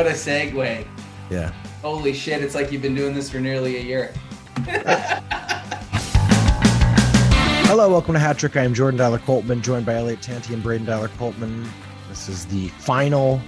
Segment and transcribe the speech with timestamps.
[0.00, 0.86] What a segue.
[1.28, 1.52] Yeah.
[1.82, 4.14] Holy shit, it's like you've been doing this for nearly a year.
[7.66, 8.56] Hello, welcome to Hat Trick.
[8.56, 11.68] I am Jordan Dyler Coltman, joined by Elliot Tanti and Braden Dyler Coltman.
[12.08, 13.42] This is the final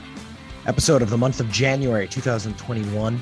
[0.67, 3.19] episode of the month of January 2021.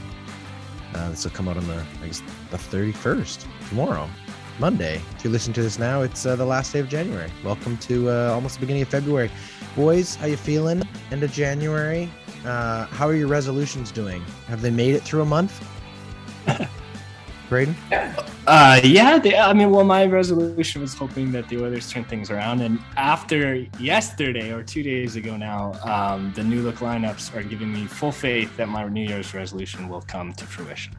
[0.93, 4.11] Uh, this will come out on the, I guess, the 31st, tomorrow,
[4.59, 5.01] Monday.
[5.17, 7.31] If you listen to this now, it's uh, the last day of January.
[7.45, 9.31] Welcome to uh, almost the beginning of February.
[9.77, 10.83] Boys, how you feeling?
[11.13, 12.11] End of January.
[12.45, 14.23] Uh, how are your resolutions doing?
[14.47, 15.63] Have they made it through a month?
[17.49, 17.75] Braden?
[18.47, 22.31] Uh, yeah, they, I mean, well, my resolution was hoping that the Oilers turn things
[22.31, 27.43] around, and after yesterday or two days ago now, um, the new look lineups are
[27.43, 30.95] giving me full faith that my New Year's resolution will come to fruition.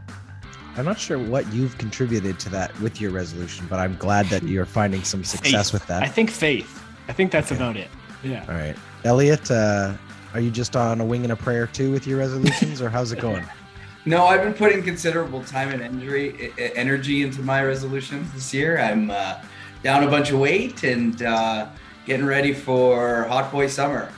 [0.77, 4.43] I'm not sure what you've contributed to that with your resolution, but I'm glad that
[4.43, 5.73] you're finding some success Faith.
[5.81, 6.03] with that.
[6.03, 6.81] I think faith.
[7.07, 7.61] I think that's Okay.
[7.61, 7.87] about it.
[8.23, 8.45] Yeah.
[8.47, 9.93] All right, Elliot, uh,
[10.33, 13.11] are you just on a wing and a prayer too with your resolutions, or how's
[13.11, 13.45] it going?
[14.03, 18.79] No, I've been putting considerable time and energy, energy into my resolutions this year.
[18.79, 19.39] I'm uh,
[19.83, 21.69] down a bunch of weight and uh,
[22.07, 24.11] getting ready for hot boy summer.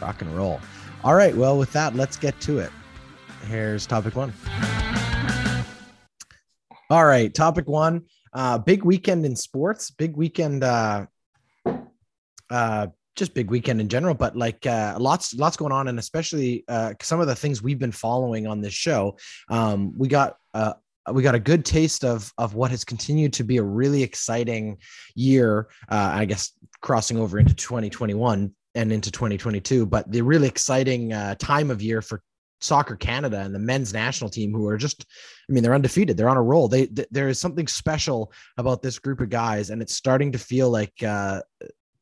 [0.00, 0.60] Rock and roll.
[1.02, 2.70] All right, well, with that, let's get to it.
[3.48, 4.32] Here's topic one.
[6.90, 8.04] All right, topic one.
[8.32, 9.90] Uh, big weekend in sports.
[9.90, 10.62] Big weekend.
[10.62, 11.06] Uh,
[12.50, 16.64] uh, just big weekend in general, but like uh, lots, lots going on, and especially
[16.68, 19.16] uh, some of the things we've been following on this show.
[19.48, 20.74] Um, we got uh,
[21.12, 24.78] we got a good taste of of what has continued to be a really exciting
[25.14, 25.68] year.
[25.88, 31.34] Uh, I guess crossing over into 2021 and into 2022, but the really exciting uh,
[31.36, 32.20] time of year for
[32.60, 35.04] soccer Canada and the men's national team, who are just,
[35.48, 36.16] I mean, they're undefeated.
[36.16, 36.66] They're on a roll.
[36.66, 40.38] They th- there is something special about this group of guys, and it's starting to
[40.38, 41.42] feel like uh,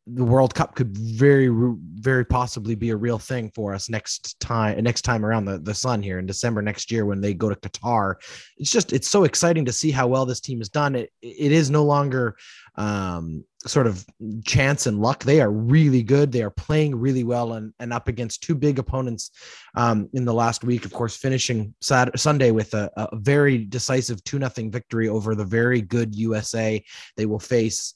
[0.07, 1.49] the World Cup could very,
[1.95, 4.83] very possibly be a real thing for us next time.
[4.83, 7.57] Next time around the the sun here in December next year when they go to
[7.57, 8.17] Qatar.
[8.57, 10.97] It's just it's so exciting to see how well this team has done.
[10.97, 12.37] It it is no longer
[12.77, 14.05] um sort of
[14.45, 15.23] chance and luck.
[15.23, 16.33] They are really good.
[16.33, 19.31] They are playing really well and, and up against two big opponents
[19.77, 20.85] um, in the last week.
[20.85, 25.45] Of course, finishing Saturday, Sunday with a, a very decisive 2 0 victory over the
[25.45, 26.83] very good USA.
[27.17, 27.95] They will face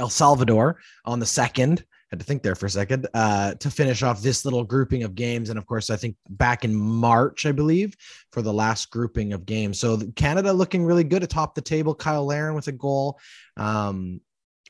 [0.00, 1.84] El Salvador on the second.
[2.10, 5.14] Had to think there for a second uh, to finish off this little grouping of
[5.14, 5.48] games.
[5.48, 7.94] And of course, I think back in March, I believe,
[8.32, 9.78] for the last grouping of games.
[9.78, 11.96] So Canada looking really good atop the table.
[12.00, 13.20] Cyle Larin with a goal.
[13.56, 14.20] Um,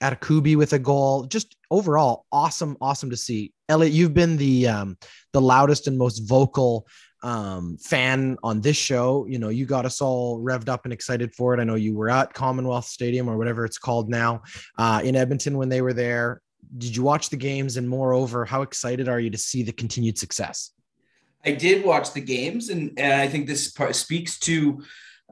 [0.02, 1.24] Adekugbe with a goal.
[1.24, 3.52] Just overall, awesome, awesome to see.
[3.68, 4.98] Elliot, you've been the um,
[5.32, 6.86] the loudest and most vocal
[7.22, 9.26] um, fan on this show.
[9.26, 11.60] You know, you got us all revved up and excited for it.
[11.60, 14.42] I know you were at Commonwealth Stadium or whatever it's called now
[14.78, 16.42] uh, in Edmonton when they were there.
[16.78, 17.76] Did you watch the games?
[17.76, 20.70] And moreover, how excited are you to see the continued success?
[21.44, 24.82] I did watch the games, and, and I think this part speaks to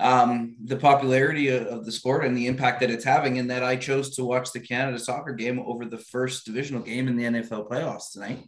[0.00, 3.38] um, the popularity of, of the sport and the impact that it's having.
[3.38, 7.08] And that I chose to watch the Canada soccer game over the first divisional game
[7.08, 8.46] in the NFL playoffs tonight.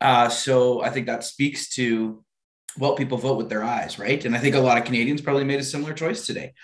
[0.00, 2.24] Uh, so I think that speaks to
[2.78, 4.24] well, people vote with their eyes, right?
[4.24, 6.54] And I think a lot of Canadians probably made a similar choice today,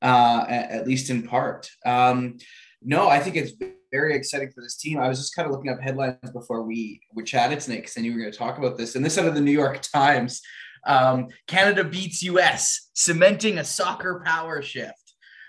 [0.00, 1.70] uh, at, at least in part.
[1.86, 2.38] Um,
[2.82, 3.52] no, I think it's
[3.92, 4.98] very exciting for this team.
[4.98, 8.00] I was just kind of looking up headlines before we we chatted tonight because I
[8.00, 8.96] knew we were going to talk about this.
[8.96, 10.40] And this out of the New York Times:
[10.86, 14.96] um, Canada beats U.S., cementing a soccer power shift.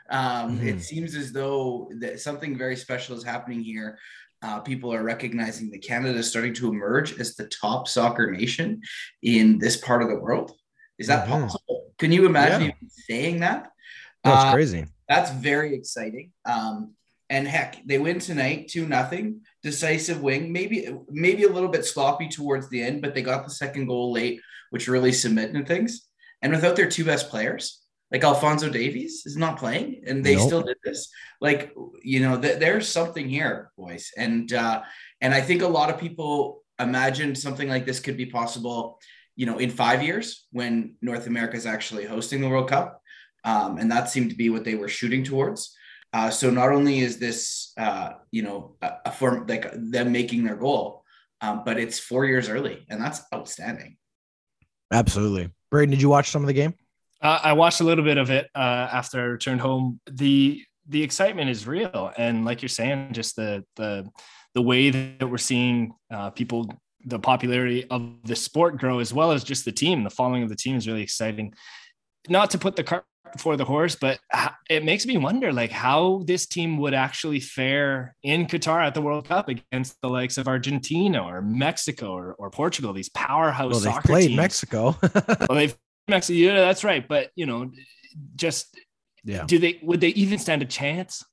[0.10, 0.66] Um, Mhm.
[0.66, 3.98] It seems as though that something very special is happening here.
[4.44, 8.82] Uh, people are recognizing that Canada is starting to emerge as the top soccer nation
[9.22, 10.52] in this part of the world.
[11.00, 11.44] Is that Mhm.
[11.44, 11.94] possible?
[11.98, 12.88] Can you imagine Yeah.
[13.08, 13.72] saying that?
[14.24, 14.86] That's Uh, crazy.
[15.08, 16.34] that's very exciting.
[16.44, 16.96] Um,
[17.30, 20.52] and heck, they win tonight, two nothing, decisive win.
[20.52, 24.12] Maybe maybe a little bit sloppy towards the end, but they got the second goal
[24.12, 26.08] late, which really cemented things.
[26.42, 27.82] And without their two best players,
[28.14, 30.46] like Alfonso Davies is not playing, and they Nope.
[30.46, 31.10] still did this.
[31.42, 31.74] Like
[32.04, 34.84] you know, th- there's something here, boys, and uh,
[35.20, 39.00] and I think a lot of people imagined something like this could be possible.
[39.36, 43.02] You know, in five years when North America is actually hosting the World Cup,
[43.44, 45.76] um, and that seemed to be what they were shooting towards.
[46.14, 50.44] Uh, so not only is this, uh, you know, a, a form like them making
[50.44, 51.04] their goal,
[51.42, 53.98] um, but it's four years early, and that's outstanding.
[54.92, 55.50] Absolutely.
[55.72, 56.76] Braden, did you watch some of the game?
[57.24, 60.00] Uh, I watched a little bit of it uh, after I returned home.
[60.12, 64.10] the The excitement is real, and like you're saying, just the the
[64.54, 66.70] the way that we're seeing uh, people,
[67.06, 70.04] the popularity of the sport grow, as well as just the team.
[70.04, 71.54] The following of the team is really exciting.
[72.28, 74.20] Not to put the cart before the horse, but
[74.70, 79.02] it makes me wonder like how this team would actually fare in Qatar at the
[79.02, 83.80] World Cup against the likes of Argentina or Mexico or, or Portugal, these powerhouse well,
[83.80, 84.38] they've soccer played teams.
[84.38, 84.96] Mexico.
[85.50, 85.76] well, they've
[86.08, 87.08] Mexico, yeah, that's right.
[87.08, 87.72] But you know,
[88.36, 88.78] just
[89.24, 91.24] yeah, do they would they even stand a chance?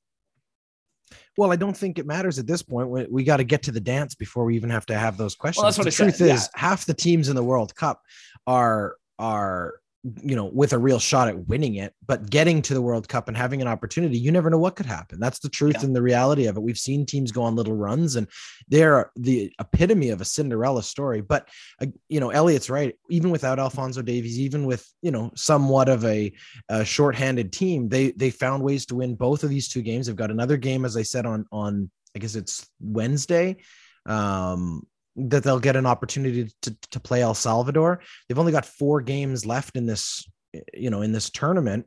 [1.37, 2.89] Well, I don't think it matters at this point.
[2.89, 5.35] We, we got to get to the dance before we even have to have those
[5.35, 5.63] questions.
[5.63, 6.35] Well, that's what the truth said.
[6.35, 6.61] is, yeah.
[6.61, 8.03] half the teams in the World Cup
[8.47, 9.80] are are
[10.23, 13.29] you know, with a real shot at winning it, but getting to the World Cup
[13.29, 15.21] and having an opportunity, you never know what could happen.
[15.21, 15.85] That's the truth yeah.
[15.85, 16.63] and the reality of it.
[16.63, 18.27] We've seen teams go on little runs and
[18.69, 21.21] they're the epitome of a Cinderella story.
[21.21, 21.49] But,
[21.83, 22.95] uh, you know, Elliot's right.
[23.11, 26.33] Even without Alfonso Davies, even with, you know, somewhat of a,
[26.71, 30.07] a shorthanded team, they, they found ways to win both of these two games.
[30.07, 33.59] They've got another game, as I said, on, on, I guess it's Wednesday.
[34.07, 34.87] Um,
[35.29, 38.01] that they'll get an opportunity to, to play El Salvador.
[38.29, 40.29] They've only got four games left in this,
[40.75, 41.87] you know, in this tournament.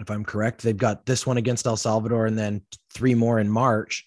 [0.00, 2.62] If I'm correct, they've got this one against El Salvador and then
[2.92, 4.04] three more in March.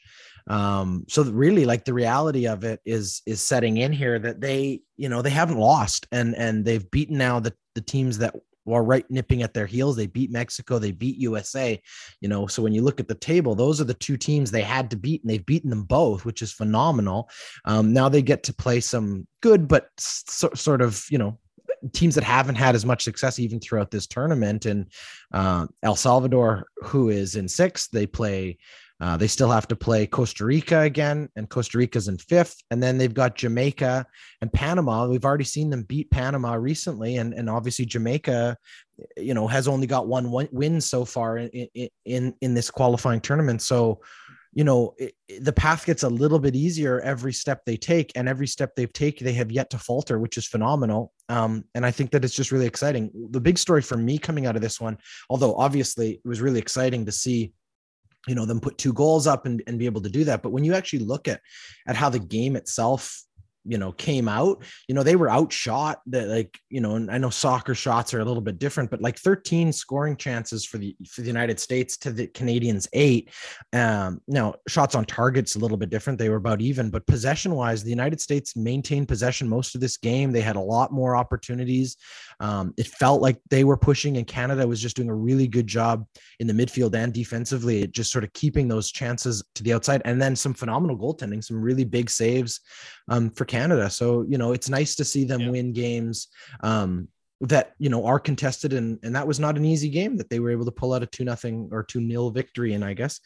[0.48, 4.82] Um, so really like the reality of it is is setting in here that they,
[4.98, 8.36] you know, they haven't lost and and they've beaten now the the teams that
[8.66, 9.96] were right nipping at their heels.
[9.96, 11.82] They beat Mexico, they beat USA,
[12.22, 12.48] you know.
[12.48, 14.96] So when you look at the table, those are the two teams they had to
[14.96, 17.30] beat, and they've beaten them both, which is phenomenal.
[17.66, 21.38] Um, now they get to play some good, but so, sort of, you know,
[21.92, 24.66] teams that haven't had as much success even throughout this tournament.
[24.66, 24.88] And
[25.34, 28.58] uh, El Salvador, who is in sixth, they play
[29.04, 32.64] uh, they still have to play Costa Rica again, and Costa Rica's in fifth.
[32.72, 34.06] And then they've got Jamaica
[34.42, 35.10] and Panama.
[35.10, 38.56] We've already seen them beat Panama recently, and, and obviously Jamaica,
[39.18, 41.70] you know, has only got one win so far in
[42.06, 43.62] in in this qualifying tournament.
[43.62, 44.00] So,
[44.54, 48.30] you know, it, the path gets a little bit easier every step they take, and
[48.30, 51.12] every step they've taken, they have yet to falter, which is phenomenal.
[51.28, 53.12] Um, and I think that it's just really exciting.
[53.32, 54.98] The big story for me coming out of this one,
[55.30, 57.52] although obviously it was really exciting to see
[58.28, 60.42] you know them put two goals up and, and be able to do that.
[60.42, 61.42] But when you actually look at
[61.88, 63.22] at how the game itself
[63.66, 67.18] you know came out you know they were outshot that like you know and i
[67.18, 70.96] know soccer shots are a little bit different but like 13 scoring chances for the
[71.10, 73.30] for the united states to the canadians eight
[73.72, 77.56] um now shots on targets a little bit different they were about even but possession
[77.56, 81.16] wise the united states maintained possession most of this game they had a lot more
[81.16, 81.96] opportunities
[82.42, 85.68] um it felt like they were pushing and canada was just doing a really good
[85.68, 86.06] job
[86.40, 90.22] in the midfield and defensively just sort of keeping those chances to the outside and
[90.22, 92.60] then some phenomenal goaltending some really big saves
[93.08, 93.88] um for Canada.
[93.90, 95.52] So, you know, it's nice to see them yeah.
[95.54, 96.16] win games
[96.72, 97.08] um,
[97.42, 98.72] that, you know, are contested.
[98.74, 101.04] And, and that was not an easy game that they were able to pull out
[101.04, 102.74] a two nothing or two nil victory.
[102.74, 103.20] And I guess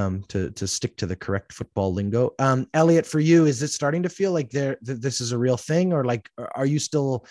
[0.00, 2.32] um, to, to stick to the correct football lingo.
[2.38, 5.38] Um, Elliot, for you, is it starting to feel like there, that this is a
[5.38, 7.26] real thing or like, are you still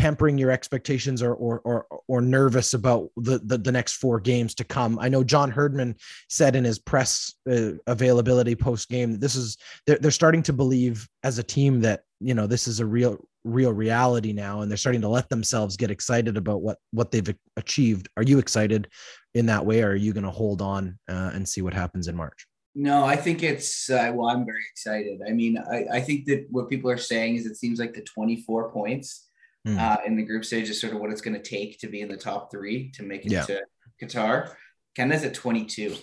[0.00, 4.54] tempering your expectations or or or, or nervous about the, the, the next four games
[4.56, 4.98] to come.
[4.98, 5.96] I know John Herdman
[6.28, 9.56] said in his press uh, availability post game that this is
[9.86, 13.18] they're, they're starting to believe as a team that you know this is a real
[13.44, 17.34] real reality now and they're starting to let themselves get excited about what what they've
[17.56, 18.08] achieved.
[18.16, 18.88] Are you excited
[19.34, 22.08] in that way or are you going to hold on uh, and see what happens
[22.08, 22.46] in March?
[22.78, 24.28] No, I think it's uh, well.
[24.28, 25.20] I'm very excited.
[25.26, 28.02] I mean, I, I think that what people are saying is it seems like the
[28.02, 29.25] 24 points
[29.66, 29.78] mm.
[29.78, 32.00] uh, in the group stage is sort of what it's going to take to be
[32.00, 33.42] in the top three to make it yeah.
[33.42, 33.62] to
[34.00, 34.52] Qatar.
[34.94, 35.96] Canada's at 22.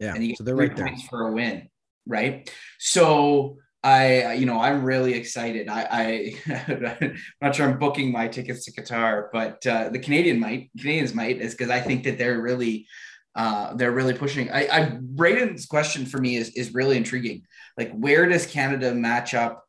[0.00, 0.14] Yeah.
[0.14, 1.08] And you get so they're three right points there.
[1.08, 1.68] for a win.
[2.06, 2.50] Right.
[2.78, 5.68] So I, you know, I'm really excited.
[5.68, 10.40] I, I am not sure I'm booking my tickets to Qatar, but uh, the Canadian
[10.40, 12.86] might, Canadians might, is because I think that they're really,
[13.36, 14.50] uh, they're really pushing.
[14.50, 17.42] I, I Braden's question for me is is really intriguing.
[17.76, 19.67] Like, where does Canada match up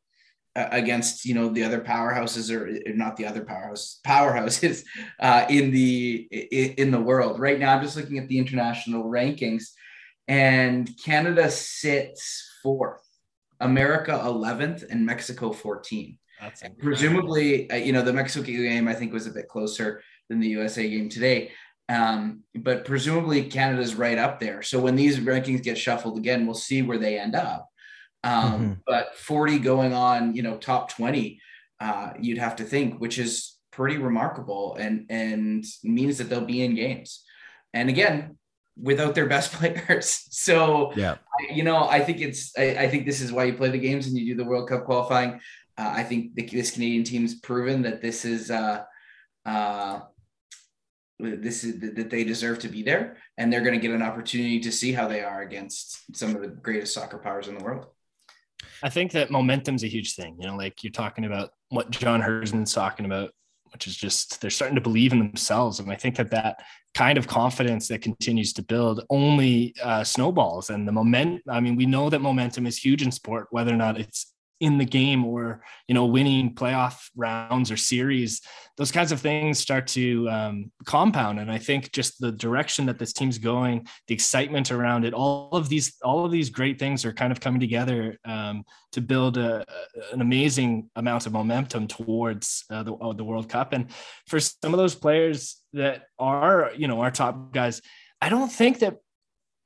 [0.71, 4.83] against you know the other powerhouses or, not the other powerhouse powerhouses
[5.19, 7.39] uh, in the in the world.
[7.39, 9.65] Right now i'm just looking at the international rankings
[10.27, 13.01] and canada sits fourth
[13.59, 19.11] america 11th and mexico 14 That's presumably uh, you know the mexico game i think
[19.11, 21.51] was a bit closer than the usa game today.
[21.89, 24.61] Um, but presumably canada's right up there.
[24.61, 27.67] So when these rankings get shuffled again we'll see where they end up
[28.23, 28.73] um, mm-hmm.
[28.85, 31.39] But 40 going on, you know, top 20,
[31.79, 36.63] uh, you'd have to think, which is pretty remarkable and and means that they'll be
[36.63, 37.23] in games.
[37.73, 38.37] And again,
[38.81, 40.25] without their best players.
[40.31, 41.17] So yeah,
[41.51, 44.07] you know, I think it's I, I, think this is why you play the games
[44.07, 45.39] and you do the World Cup qualifying.
[45.77, 48.83] Uh, I think the, this Canadian team's proven that this is uh,
[49.45, 50.01] uh,
[51.19, 54.59] this is that they deserve to be there, and they're going to get an opportunity
[54.61, 57.87] to see how they are against some of the greatest soccer powers in the world.
[58.83, 60.35] I think that momentum's a huge thing.
[60.39, 63.31] You know, like you're talking about what John Herdman's talking about
[63.71, 65.79] which is just they're starting to believe in themselves.
[65.79, 66.63] And I think that that
[66.93, 71.43] kind of confidence that continues to build only uh, snowballs and the moment.
[71.47, 74.77] I mean, we know that momentum is huge in sport, whether or not it's in
[74.77, 78.41] the game or you know winning playoff rounds or series
[78.77, 81.39] those kinds of things start to um, compound.
[81.39, 85.49] And i think just the direction that this team's going the excitement around it all
[85.51, 89.37] of these all of these great things are kind of coming together um, to build
[89.37, 89.65] a,
[90.11, 93.71] an amazing amount of momentum towards uh, the, uh, the world cup.
[93.73, 93.91] And
[94.25, 97.81] for some of those players that are you know our top guys
[98.21, 98.97] i don't think that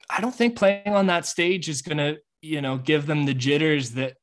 [0.10, 3.34] i don't think playing on that stage is going to you know give them the
[3.34, 4.16] jitters that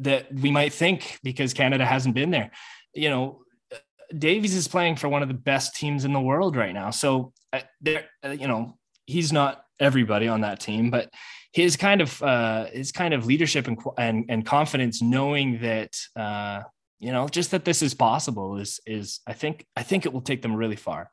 [0.00, 2.50] that we might think because Canada hasn't been there.
[2.94, 3.40] You know,
[4.16, 6.90] Davies is playing for one of the best teams in the world right now.
[6.90, 11.10] So uh, there, uh, you know, he's not everybody on that team, but
[11.52, 16.62] his kind of uh, his kind of leadership and and, and confidence, knowing that uh,
[16.98, 20.20] you know just that this is possible, is is I think I think it will
[20.20, 21.10] take them really far.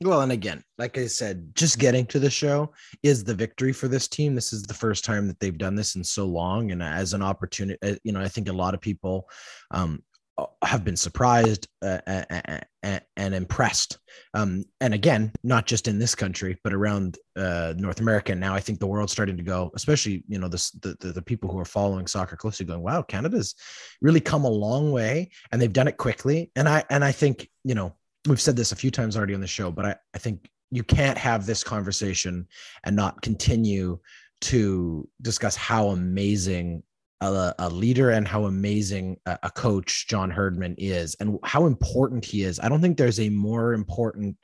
[0.00, 3.88] Well, and again, like I said, just getting to the show is the victory for
[3.88, 4.34] this team.
[4.34, 7.22] This is the first time that they've done this in so long, and as an
[7.22, 9.28] opportunity, uh, you know, I think a lot of people
[9.72, 10.00] um,
[10.38, 13.98] uh, have been surprised uh, and, and impressed.
[14.34, 18.30] Um, and again, not just in this country, but around uh, North America.
[18.30, 21.22] And now I think the world's starting to go, especially you know the, the the
[21.22, 23.56] people who are following soccer closely, going, "Wow, Canada's
[24.00, 27.50] really come a long way, and they've done it quickly." And I and I think
[27.64, 27.96] you know
[28.26, 30.82] we've said this a few times already on the show, but I, I think you
[30.82, 32.46] can't have this conversation
[32.84, 33.98] and not continue
[34.40, 36.82] to discuss how amazing
[37.20, 42.24] a, a leader and how amazing a, a, coach John Herdman is and how important
[42.24, 42.60] he is.
[42.60, 44.36] I don't think there's a more important,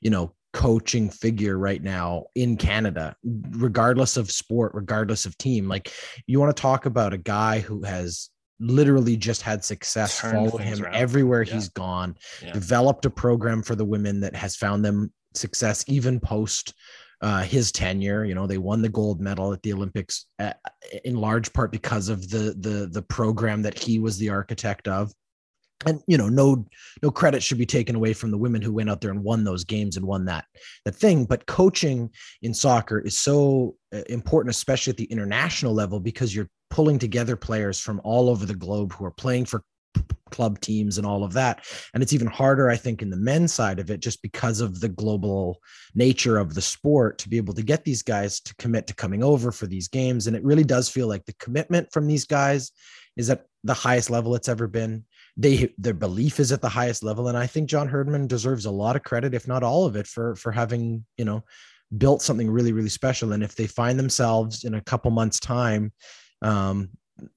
[0.00, 3.16] you know, coaching figure right now in Canada,
[3.50, 5.68] regardless of sport, regardless of team.
[5.68, 5.92] Like
[6.26, 10.82] you want to talk about a guy who has literally just had success follow him
[10.84, 10.94] around.
[10.94, 11.54] everywhere yeah.
[11.54, 12.52] he's gone yeah.
[12.52, 16.74] developed a program for the women that has found them success even post
[17.22, 20.52] uh, his tenure you know they won the gold medal at the olympics uh,
[21.04, 25.12] in large part because of the the the program that he was the architect of
[25.86, 26.66] and you know no
[27.02, 29.44] no credit should be taken away from the women who went out there and won
[29.44, 30.44] those games and won that
[30.84, 31.24] that thing.
[31.24, 32.10] But coaching
[32.42, 37.36] in soccer is so uh, important especially at the international level because you're pulling together
[37.36, 39.64] players from all over the globe who are playing for
[40.30, 41.64] club teams and all of that.
[41.92, 44.80] And it's even harder i think in the men's side of it just because of
[44.80, 45.60] the global
[45.94, 49.24] nature of the sport to be able to get these guys to commit to coming
[49.24, 50.26] over for these games.
[50.26, 52.70] And it really does feel like the commitment from these guys
[53.16, 55.04] is at the highest level it's ever been
[55.36, 58.70] they their belief is at the highest level and i think john herdman deserves a
[58.70, 61.42] lot of credit if not all of it for for having you know
[61.98, 65.92] built something really really special and if they find themselves in a couple months time
[66.42, 66.88] um,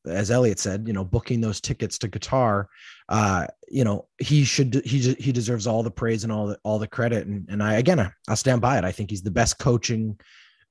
[0.07, 2.65] as Elliot said, you know, booking those tickets to Qatar,
[3.09, 6.79] uh, you know, he should he he deserves all the praise and all the all
[6.79, 7.27] the credit.
[7.27, 8.83] And and I again, I'll stand by it.
[8.83, 10.19] I think he's the best coaching,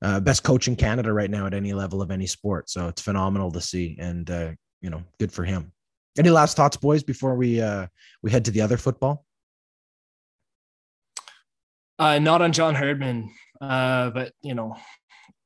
[0.01, 2.69] uh, best coach in Canada right now at any level of any sport.
[2.69, 4.51] So it's phenomenal to see, and uh,
[4.81, 5.72] you know, good for him.
[6.17, 7.87] Any last thoughts, boys, before we uh
[8.21, 9.25] we head to the other football?
[11.99, 14.75] Uh, not on John Herdman, uh, but you know,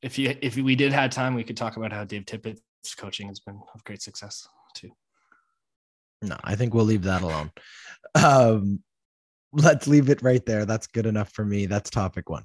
[0.02, 2.60] if you if we did have time, we could talk about how Dave Tippett
[2.98, 4.90] coaching has been of great success too.
[6.22, 7.52] No, I think we'll leave that alone.
[8.16, 8.82] Um,
[9.52, 10.66] let's leave it right there.
[10.66, 11.66] That's good enough for me.
[11.66, 12.44] That's topic one.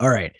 [0.00, 0.34] All right.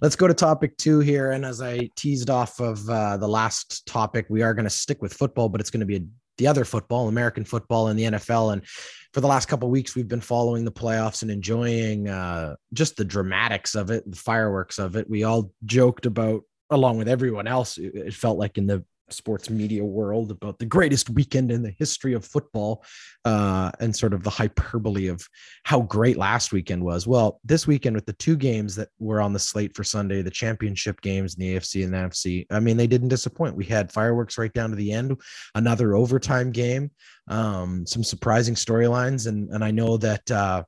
[0.00, 1.32] Let's go to topic two here.
[1.32, 5.02] And as I teased off of uh, the last topic, we are going to stick
[5.02, 6.00] with football, but it's going to be a,
[6.38, 8.54] the other football, American football, and the NFL.
[8.54, 8.66] And
[9.12, 13.04] for the last couple weeks, we've been following the playoffs and enjoying uh, just the
[13.04, 15.10] dramatics of it, the fireworks of it.
[15.10, 19.84] We all joked about, along with everyone else, it felt like in the sports media
[19.84, 22.84] world about the greatest weekend in the history of football
[23.24, 25.26] uh, and sort of the hyperbole of
[25.64, 27.06] how great last weekend was.
[27.06, 30.30] Well, this weekend with the two games that were on the slate for Sunday, the
[30.30, 33.56] championship games in the AFC and the NFC, I mean, they didn't disappoint.
[33.56, 35.20] We had fireworks right down to the end,
[35.54, 36.90] another overtime game,
[37.28, 39.26] um, some surprising storylines.
[39.26, 40.64] And, and I know that uh,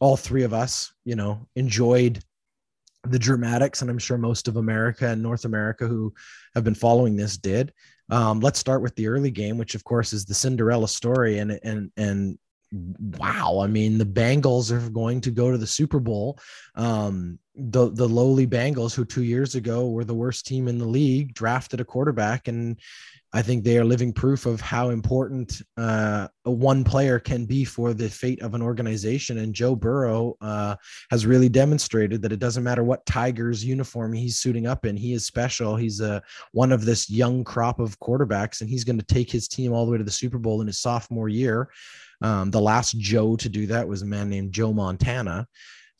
[0.00, 2.22] all three of us, you know, enjoyed
[3.10, 6.14] the dramatics, and I'm sure most of America and North America who
[6.54, 7.72] have been following this did.
[8.10, 11.58] Um, let's start with the early game, which of course is the Cinderella story, and
[11.62, 12.38] and and
[13.18, 13.60] wow.
[13.62, 16.38] I mean, the Bengals are going to go to the Super Bowl.
[16.74, 20.86] Um, the the lowly Bengals, who two years ago were the worst team in the
[20.86, 22.78] league, drafted a quarterback, and
[23.36, 27.92] I think they are living proof of how important uh, one player can be for
[27.92, 29.36] the fate of an organization.
[29.36, 30.76] And Joe Burrow uh,
[31.10, 35.12] has really demonstrated that it doesn't matter what Tigers uniform he's suiting up in, he
[35.12, 35.76] is special.
[35.76, 36.20] He's a uh,
[36.52, 39.84] one of this young crop of quarterbacks, and he's going to take his team all
[39.84, 41.68] the way to the Super Bowl in his sophomore year.
[42.22, 45.46] Um, the last Joe to do that was a man named Joe Montana.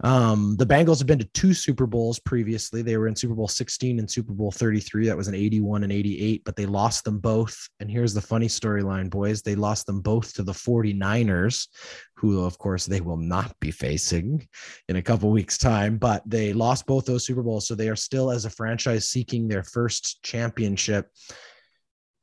[0.05, 2.83] Um, the Bengals have been to two Super Bowls previously.
[2.83, 5.07] They were in Super Bowl 16 and Super Bowl 33.
[5.07, 7.57] That was an 81 and 88, but they lost them both.
[7.81, 9.41] And here's the funny storyline, boys.
[9.41, 11.69] They lost them both to the 49ers,
[12.15, 14.47] who, of course, they will not be facing
[14.89, 17.67] in a couple weeks' time, but they lost both those Super Bowls.
[17.67, 21.09] So they are still, as a franchise, seeking their first championship.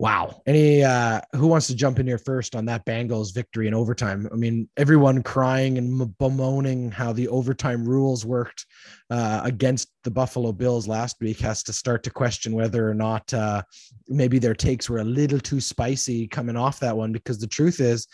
[0.03, 0.41] Wow.
[0.45, 4.27] Any uh who wants to jump in here first on that Bengals victory in overtime?
[4.33, 8.65] I mean, everyone crying and bemoaning how the overtime rules worked
[9.09, 13.33] uh, against the Buffalo Bills last week has to start to question whether or not
[13.33, 13.61] uh,
[14.09, 17.13] maybe their takes were a little too spicy coming off that one.
[17.13, 18.05] Because the truth is,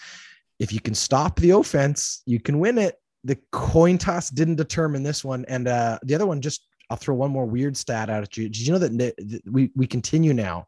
[0.59, 2.97] if you can stop the offense, you can win it.
[3.23, 7.15] The coin toss didn't determine this one, and uh, the other one just I'll throw
[7.15, 8.49] one more weird stat out at you.
[8.49, 10.67] Did you know that we we continue now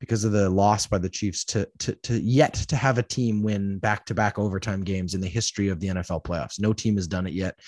[0.00, 3.42] because of the loss by the Chiefs to to to yet to have a team
[3.42, 6.60] win back to back overtime games in the history of the NFL playoffs?
[6.60, 7.58] No team has done it yet,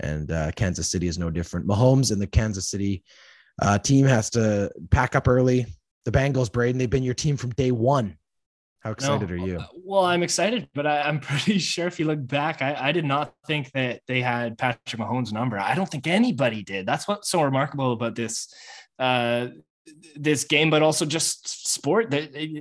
[0.00, 1.66] and uh, Kansas City is no different.
[1.66, 3.02] Mahomes and the Kansas City
[3.62, 5.66] uh, team has to pack up early.
[6.04, 8.16] The Bengals, Braden, they've been your team from day one.
[8.86, 9.34] How excited no.
[9.34, 9.58] are you?
[9.58, 12.92] Uh, well, I'm excited, but I, am pretty sure if you look back, I, I,
[12.92, 15.58] did not think that they had Patrick Mahomes' number.
[15.58, 16.86] I don't think anybody did.
[16.86, 18.54] That's what's so remarkable about this
[19.00, 19.48] uh,
[20.14, 22.14] this game, but also just sport.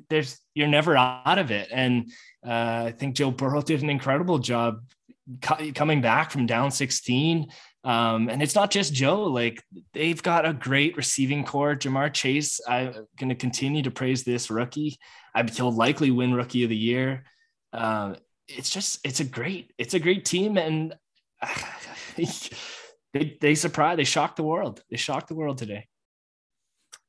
[0.10, 2.12] There's you're never out of it, and
[2.44, 4.82] uh, I think Joe Burrow did an incredible job
[5.75, 7.51] coming back from down 16.
[7.85, 9.63] Um, and it's not just Joe, like
[9.93, 11.75] they've got a great receiving corps.
[11.75, 14.97] Ja'Marr Chase, I'm going to continue to praise this rookie.
[15.35, 17.25] I he'll likely win rookie of the year.
[17.74, 18.15] Um,
[18.48, 20.95] it's just it's a great it's a great team, and
[23.13, 24.81] they they surprised they shocked the world.
[24.89, 25.87] They shocked the world today.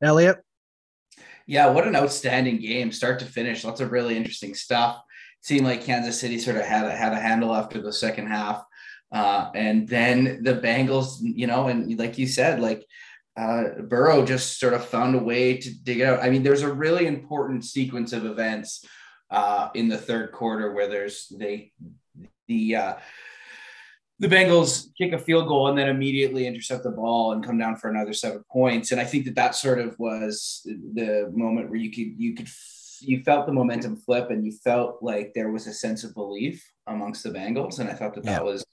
[0.03, 0.43] Elliot,
[1.47, 3.65] yeah, what an outstanding game, start to finish.
[3.65, 5.01] Lots of really interesting stuff.
[5.43, 8.65] Seemed like Kansas City sort of had a, had a handle after the second half,
[9.13, 12.87] uh, and then the Bengals, you know, and like you said, like
[13.37, 16.23] uh, Burrow just sort of found a way to dig out.
[16.23, 18.85] I mean, there's a really important sequence of events
[19.31, 21.73] uh, in the third quarter where there's they
[22.49, 22.95] the uh,
[24.19, 27.77] the Bengals kick a field goal and then immediately intercept the ball and come down
[27.77, 28.91] for another seven points.
[28.91, 32.49] And I think that that sort of was the moment where you could you could
[33.01, 36.67] you felt the momentum flip and you felt like there was a sense of belief
[36.87, 37.79] amongst the Bengals.
[37.79, 38.65] And I thought that that was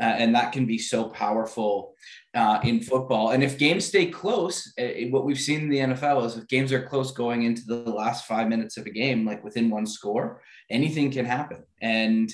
[0.00, 1.94] uh, and that can be so powerful
[2.34, 3.30] uh, in football.
[3.30, 6.72] And if games stay close, uh, what we've seen in the NFL is if games
[6.72, 10.40] are close going into the last five minutes of a game, like within one score,
[10.70, 11.64] anything can happen.
[11.80, 12.32] And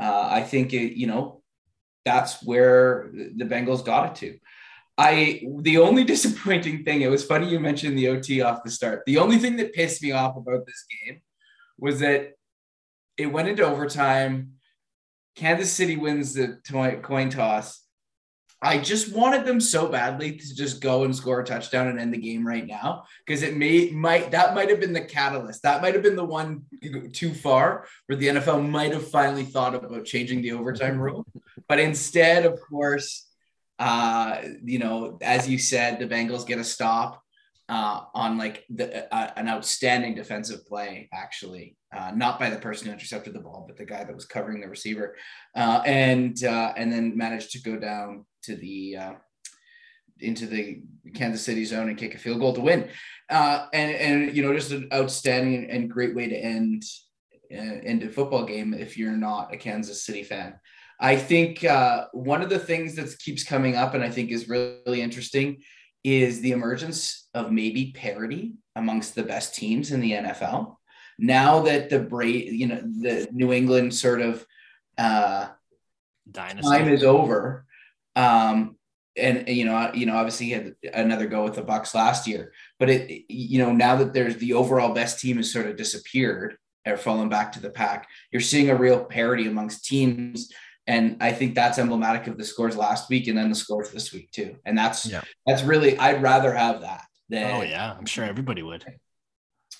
[0.00, 1.42] uh, I think it, you know
[2.04, 4.38] that's where the Bengals got it to.
[4.96, 7.02] I the only disappointing thing.
[7.02, 9.02] It was funny you mentioned the OT off the start.
[9.06, 11.20] The only thing that pissed me off about this game
[11.78, 12.32] was that
[13.16, 14.54] it went into overtime
[15.34, 16.58] Kansas City wins the
[17.02, 17.80] coin toss.
[18.62, 22.14] I just wanted them so badly to just go and score a touchdown and end
[22.14, 25.62] the game right now because it may might that might have been the catalyst.
[25.64, 26.62] That might have been the one
[27.12, 31.26] too far where the NFL might have finally thought about changing the overtime rule.
[31.68, 33.28] But instead, of course,
[33.78, 37.22] uh, you know, as you said, the Bengals get a stop
[37.68, 42.86] uh, on like the, uh, an outstanding defensive play, actually, uh, not by the person
[42.86, 45.16] who intercepted the ball, but the guy that was covering the receiver,
[45.56, 49.12] uh, and uh, and then managed to go down to the uh,
[50.20, 50.82] into the
[51.14, 52.88] Kansas City zone and kick a field goal to win,
[53.30, 56.82] and and you know just an outstanding and great way to end
[57.50, 60.54] end a football game if you're not a Kansas City fan.
[61.00, 61.64] I think
[62.12, 65.62] one of the things that keeps coming up, and I think is really interesting,
[66.04, 70.76] is the emergence of maybe parity amongst the best teams in the NFL.
[71.18, 74.46] Now that the Bra- you know, the New England sort of
[74.98, 75.48] uh,
[76.30, 76.70] Dynasty.
[76.70, 77.64] time is over,
[78.14, 78.76] um,
[79.16, 82.52] and you know, you know, obviously he had another go with the Bucs last year,
[82.78, 86.56] but it, you know, now that there's the overall best team has sort of disappeared
[86.86, 90.52] or fallen back to the pack, you're seeing a real parity amongst teams
[90.86, 94.12] and I think that's emblematic of the scores last week and then the scores this
[94.12, 94.56] week too.
[94.64, 95.22] And that's yeah.
[95.46, 98.84] that's really I'd rather have that than Oh yeah, I'm sure everybody would.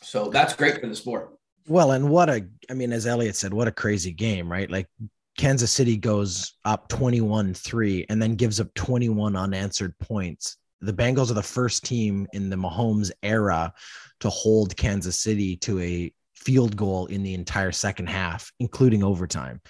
[0.03, 1.35] So that's great for the sport.
[1.67, 4.71] Well, and what a, I mean, as Elliot said, what a crazy game, right?
[4.71, 4.87] Like
[5.39, 10.59] Kansas City goes up 21 3 and then gives up 21 unanswered points.
[10.81, 13.73] The Bengals are the first team in the Mahomes era
[14.21, 19.61] to hold Kansas City to a field goal in the entire second half, including overtime.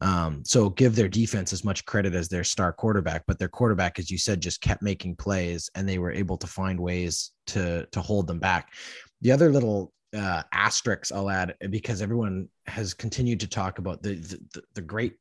[0.00, 3.98] Um, so give their defense as much credit as their star quarterback, but their quarterback,
[3.98, 7.86] as you said, just kept making plays and they were able to find ways to
[7.92, 8.72] to hold them back.
[9.20, 14.14] The other little uh, asterisks I'll add because everyone has continued to talk about the
[14.14, 15.14] the, the great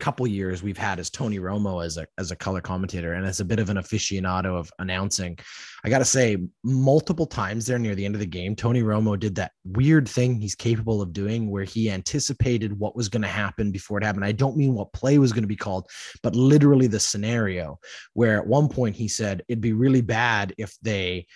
[0.00, 3.40] couple years we've had as Tony Romo as a as a color commentator and as
[3.40, 5.38] a bit of an aficionado of announcing.
[5.84, 9.18] I got to say, multiple times there near the end of the game, Tony Romo
[9.18, 13.28] did that weird thing he's capable of doing where he anticipated what was going to
[13.28, 14.24] happen before it happened.
[14.24, 15.88] I don't mean what play was going to be called,
[16.22, 17.78] but literally the scenario
[18.14, 21.26] where at one point he said it'd be really bad if they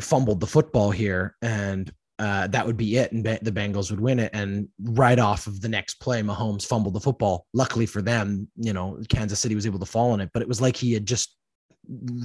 [0.00, 4.20] fumbled the football here and uh, that would be it, and the Bengals would win
[4.20, 4.30] it.
[4.32, 7.46] And right off of the next play, Mahomes fumbled the football.
[7.52, 10.48] Luckily for them, you know, Kansas City was able to fall on it, but it
[10.48, 11.36] was like he had just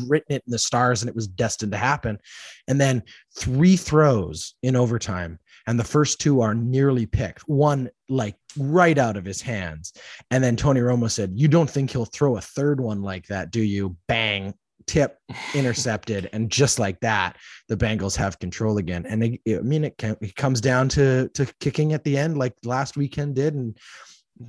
[0.08, 2.19] written it in the stars and it was destined to happen.
[2.67, 3.02] And then
[3.36, 9.17] three throws in overtime, and the first two are nearly picked, one like right out
[9.17, 9.93] of his hands.
[10.32, 13.52] And then Tony Romo said, You don't think he'll throw a third one like that,
[13.52, 13.97] do you?
[14.08, 14.54] Bang,
[14.88, 15.19] tip
[15.54, 17.36] intercepted and just like that
[17.67, 19.06] the bengals have control again.
[19.06, 22.38] And they, i mean it, can, it comes down to to kicking at the end
[22.38, 23.78] like last weekend did and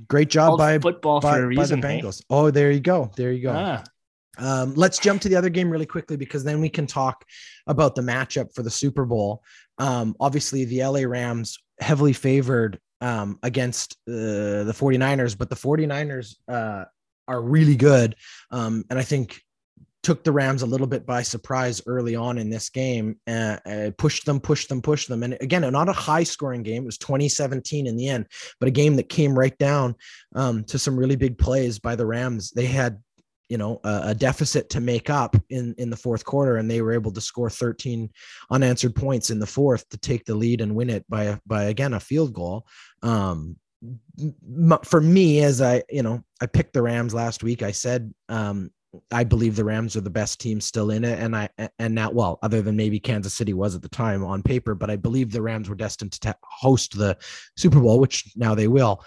[0.07, 2.19] great job by football by, for a reason, by the bengals.
[2.19, 2.25] Hey?
[2.29, 3.11] oh there you go.
[3.15, 3.53] There you go.
[3.55, 3.83] Ah.
[4.37, 7.25] um, let's jump to the other game really quickly because then we can talk
[7.67, 9.43] about the matchup for the super bowl.
[9.77, 16.35] Um, obviously the la rams heavily favored um, against uh, the 49ers but the 49ers
[16.47, 16.85] uh,
[17.27, 18.15] are really good.
[18.51, 19.41] Um, and i think
[20.01, 23.91] took the Rams a little bit by surprise early on in this game, uh, uh,
[23.97, 25.23] pushed them, pushed them, pushed them.
[25.23, 26.83] And again, not a high scoring game.
[26.83, 28.27] It was 2017 in the end,
[28.59, 29.95] but a game that came right down
[30.35, 32.51] um, to some really big plays by the Rams.
[32.51, 33.01] They had,
[33.49, 36.81] you know, a, a, deficit to make up in, in the fourth quarter, and they
[36.81, 38.09] were able to score 13
[38.51, 41.93] unanswered points in the fourth to take the lead and win it by, by again,
[41.93, 42.65] a field goal.
[43.01, 43.57] Um,
[44.83, 47.63] for me, as I, you know, I picked the Rams last week.
[47.63, 48.71] I said um,
[49.11, 52.11] I believe the Rams are the best team still in it, and I and now
[52.11, 55.31] well, other than maybe Kansas City was at the time on paper, but I believe
[55.31, 57.17] the Rams were destined to host the
[57.55, 59.03] Super Bowl, which now they will.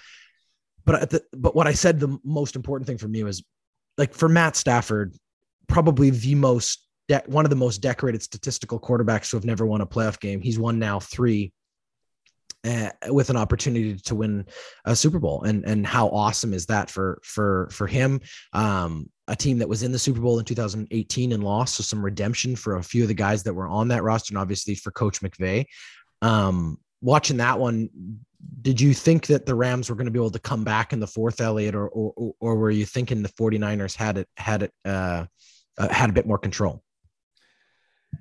[0.84, 3.42] But the, but what I said the most important thing for me was
[3.98, 5.16] like for Matt Stafford,
[5.66, 9.80] probably the most de- one of the most decorated statistical quarterbacks who have never won
[9.80, 10.40] a playoff game.
[10.40, 11.52] He's won now three
[13.08, 14.46] with an opportunity to win
[14.84, 15.42] a Super Bowl.
[15.42, 18.20] And and how awesome is that for for for him?
[18.52, 22.04] Um, a team that was in the Super Bowl in 2018 and lost, so some
[22.04, 24.90] redemption for a few of the guys that were on that roster, and obviously for
[24.90, 25.64] Coach McVay.
[26.20, 27.88] Um, watching that one,
[28.60, 31.00] did you think that the Rams were going to be able to come back in
[31.00, 34.72] the fourth, Elliot, or or, or were you thinking the 49ers had it had it
[34.84, 35.26] uh,
[35.78, 36.82] uh, had a bit more control?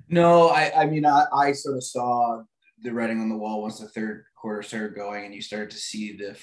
[0.08, 2.42] No, I I mean I, I sort of saw
[2.82, 5.76] the writing on the wall once the third quarter started going and you started to
[5.76, 6.36] see the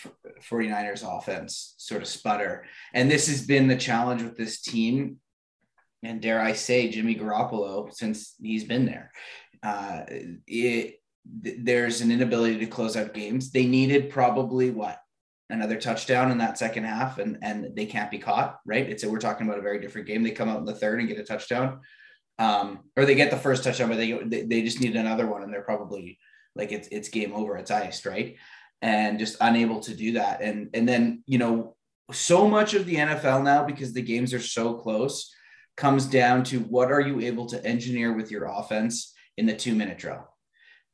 [0.49, 2.65] 49ers offense sort of sputter.
[2.93, 5.17] And this has been the challenge with this team.
[6.01, 9.11] And dare I say, Jimmy Garoppolo, since he's been there,
[9.61, 10.03] uh,
[10.47, 13.51] it, there's an inability to close out games.
[13.51, 15.01] They needed probably what
[15.49, 18.59] another touchdown in that second half, and and they can't be caught.
[18.65, 18.89] Right?
[18.89, 20.23] It's a, we're talking about a very different game.
[20.23, 21.81] They come out in the third and get a touchdown,
[22.39, 25.43] um, or they get the first touchdown, but they they, they just need another one,
[25.43, 26.17] and they're probably
[26.55, 28.37] like it's it's game over it's iced right?
[28.81, 30.41] And just unable to do that.
[30.41, 31.75] And and then you know
[32.11, 35.33] so much of the NFL now because the games are so close
[35.77, 39.75] comes down to what are you able to engineer with your offense in the 2
[39.75, 40.27] minute drill?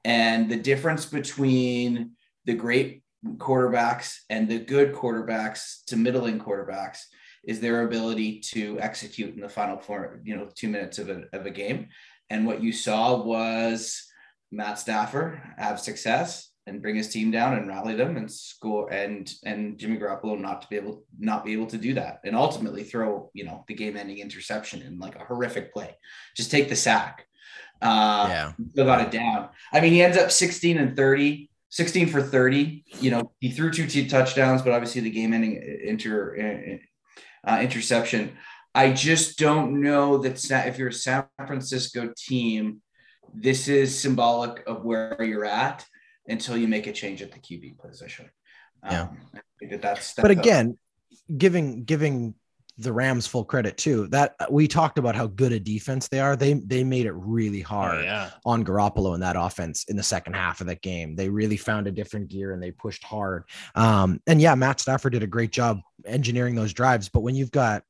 [0.04, 2.12] And the difference between
[2.46, 3.02] the great
[3.38, 7.00] quarterbacks and the good quarterbacks to middling quarterbacks
[7.44, 11.24] is their ability to execute in the final four, you know, two minutes of a,
[11.34, 11.88] of a game.
[12.30, 14.04] And what you saw was
[14.52, 19.32] Matt Stafford have success and bring his team down and rally them and score and
[19.44, 22.84] and Jimmy Garoppolo not to be able not be able to do that and ultimately
[22.84, 25.96] throw you know the game ending interception in like a horrific play.
[26.36, 27.26] Just take the sack.
[27.82, 28.52] Uh yeah.
[28.72, 29.50] still got it down.
[29.72, 33.70] I mean he ends up 16 and 30 16 for 30 you know he threw
[33.70, 36.80] two t- touchdowns but obviously the game ending inter
[37.48, 38.36] uh, interception.
[38.74, 42.82] I just don't know that if you're a San Francisco team
[43.34, 45.86] this is symbolic of where you're at
[46.28, 48.30] until you make a change at the QB position.
[48.84, 50.78] Yeah, um, that that's, that's but again,
[51.38, 52.36] giving giving
[52.78, 54.08] the Rams full credit too.
[54.08, 56.36] That we talked about how good a defense they are.
[56.36, 58.32] They they made it really hard Oh, yeah.
[58.46, 61.16] on Garoppolo in that offense in the second half of that game.
[61.16, 63.46] They really found a different gear and they pushed hard.
[63.76, 67.08] Um, and yeah, Matt Stafford did a great job engineering those drives.
[67.08, 67.84] But when you've got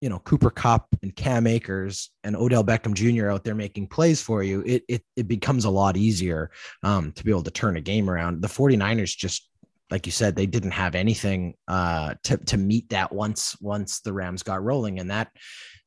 [0.00, 3.30] you know Cooper Kupp and Cam Akers and Odell Beckham Jr.
[3.30, 6.50] out there making plays for you, it it, it becomes a lot easier
[6.82, 8.42] um, to be able to turn a game around.
[8.42, 9.48] The 49ers just
[9.90, 14.12] like you said, they didn't have anything uh, to to meet that once once the
[14.12, 15.30] Rams got rolling, and that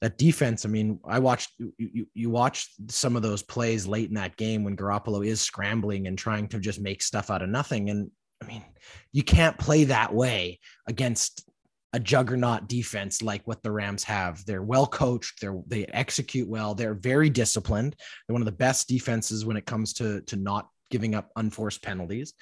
[0.02, 0.65] that defense.
[0.65, 4.63] I mean, I watched you, you watched some of those plays late in that game
[4.63, 8.10] when Garoppolo is scrambling and trying to just make stuff out of nothing, and
[8.41, 8.63] I mean,
[9.12, 11.49] you can't play that way against
[11.93, 14.45] a juggernaut defense like what the Rams have.
[14.45, 15.41] They're well coached.
[15.41, 16.75] They're they execute well.
[16.75, 17.95] They're very disciplined.
[18.28, 21.84] They're one of the best defenses when it comes to to not giving up unforced
[21.84, 22.34] penalties,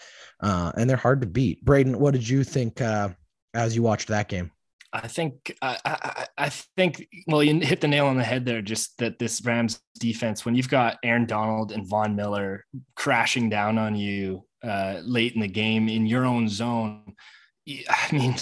[0.42, 1.64] uh, and they're hard to beat.
[1.64, 3.10] Braden, what did you think uh,
[3.54, 4.52] as you watched that game?
[4.94, 8.62] I think I, I, I think well you hit the nail on the head there.
[8.62, 13.78] Just that this Rams defense, when you've got Aaron Donald and Von Miller crashing down
[13.78, 17.14] on you uh, late in the game in your own zone,
[17.68, 18.36] I mean,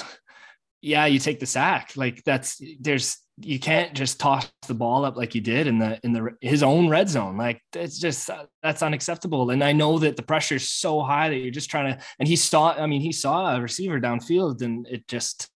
[0.86, 1.94] yeah, you take the sack.
[1.96, 6.00] Like that's there's you can't just toss the ball up like you did in the
[6.04, 7.38] in the his own red zone.
[7.38, 8.30] Like it's just
[8.62, 9.50] that's unacceptable.
[9.50, 12.04] And I know that the pressure is so high that you're just trying to.
[12.20, 12.74] And he saw.
[12.74, 15.50] I mean, he saw a receiver downfield, and it just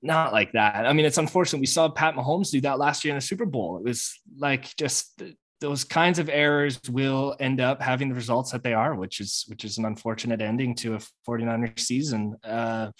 [0.00, 0.86] not like that.
[0.86, 1.58] I mean, it's unfortunate.
[1.58, 3.78] We saw Pat Mahomes do that last year in the Super Bowl.
[3.78, 5.24] It was like just
[5.60, 9.44] those kinds of errors will end up having the results that they are, which is
[9.48, 12.36] which is an unfortunate ending to a 49er season.
[12.44, 12.92] Uh,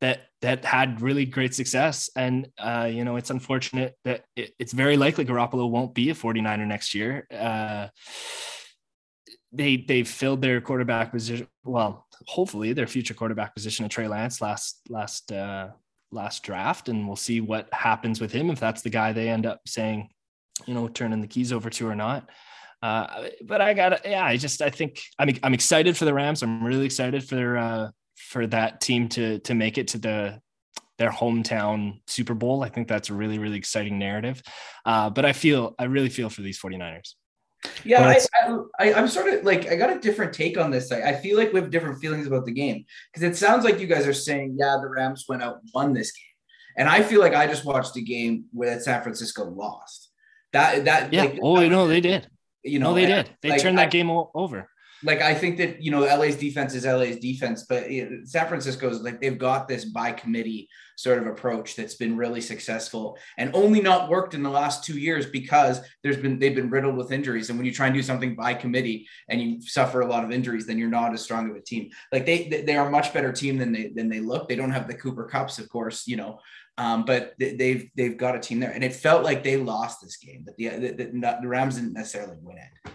[0.00, 2.10] that that had really great success.
[2.16, 6.14] And uh, you know, it's unfortunate that it, it's very likely Garoppolo won't be a
[6.14, 7.26] 49er next year.
[7.32, 7.88] Uh,
[9.52, 11.46] they they filled their quarterback position.
[11.64, 15.68] Well, hopefully their future quarterback position of Trey Lance last last uh,
[16.10, 19.46] last draft, and we'll see what happens with him if that's the guy they end
[19.46, 20.08] up saying,
[20.66, 22.28] you know, turning the keys over to or not.
[22.82, 26.42] Uh, but I got yeah, I just I think I'm I'm excited for the Rams.
[26.42, 30.40] I'm really excited for uh, for that team to to make it to the
[30.98, 32.62] their hometown Super Bowl.
[32.62, 34.42] I think that's a really really exciting narrative.
[34.84, 37.14] Uh, but I feel I really feel for these 49ers.
[37.82, 40.92] Yeah, I, I, I, am sort of like I got a different take on this.
[40.92, 43.80] I, I feel like we have different feelings about the game because it sounds like
[43.80, 46.36] you guys are saying, yeah, the Rams went out and won this game,
[46.76, 50.10] and I feel like I just watched a game where San Francisco lost.
[50.52, 51.22] That that yeah.
[51.22, 52.28] Like, oh no, they did.
[52.62, 53.30] You know, no, they did.
[53.40, 54.68] They like, turned that I, game over
[55.04, 59.02] like I think that you know LA's defense is LA's defense, but you San Francisco's
[59.02, 63.80] like they've got this by committee sort of approach that's been really successful and only
[63.80, 67.50] not worked in the last two years because there's been they've been riddled with injuries.
[67.50, 70.32] And when you try and do something by committee and you suffer a lot of
[70.32, 71.90] injuries, then you're not as strong of a team.
[72.10, 74.48] Like they they are a much better team than they than they look.
[74.48, 76.40] They don't have the Cooper Kupps, of course, you know,
[76.78, 80.16] um, but they've they've got a team there, and it felt like they lost this
[80.16, 80.44] game.
[80.46, 82.92] That the, the, the Rams didn't necessarily win it.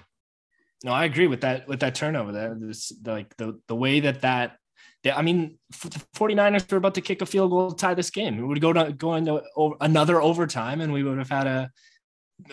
[0.83, 2.31] No, I agree with that with that turnover.
[2.31, 4.57] That this, like the the way that that
[5.05, 8.37] I mean, the 49ers were about to kick a field goal to tie this game.
[8.37, 9.41] We would go to go into
[9.79, 11.71] another overtime, and we would have had a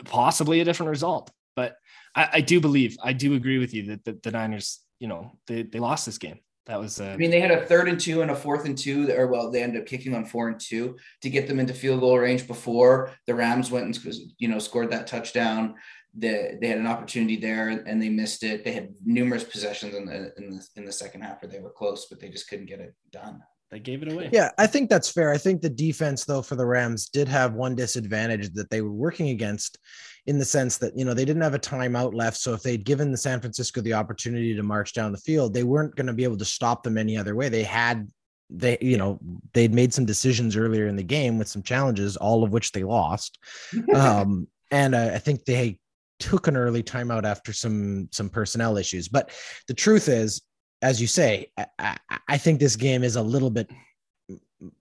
[0.04, 1.30] possibly a different result.
[1.56, 1.76] But
[2.14, 5.32] I, I do believe, I do agree with you that the, the Niners, you know,
[5.46, 6.38] they, they lost this game.
[6.66, 7.00] That was.
[7.00, 9.28] Uh, I mean, they had a third and two and a fourth and two, or
[9.28, 12.18] well, they ended up kicking on four and two to get them into field goal
[12.18, 15.76] range before the Rams went and you know scored that touchdown
[16.16, 18.64] they, they had an opportunity there and they missed it.
[18.64, 21.70] They had numerous possessions in the in the in the second half where they were
[21.70, 23.42] close, but they just couldn't get it done.
[23.70, 24.30] They gave it away.
[24.32, 25.32] Yeah, I think that's fair.
[25.32, 28.92] I think the defense, though, for the Rams did have one disadvantage that they were
[28.92, 29.78] working against
[30.26, 32.36] in the sense that, you know, they didn't have a timeout left.
[32.36, 35.64] So if they'd given the San Francisco the opportunity to march down the field, they
[35.64, 37.48] weren't going to be able to stop them any other way.
[37.48, 38.08] They had
[38.48, 39.18] they you know
[39.54, 42.84] they'd made some decisions earlier in the game with some challenges all of which they
[42.84, 43.40] lost
[43.96, 45.76] um and uh, i think they
[46.18, 49.08] took an early timeout after some some personnel issues.
[49.08, 49.30] But
[49.68, 50.42] the truth is,
[50.82, 51.96] as you say, I,
[52.28, 53.70] I think this game is a little bit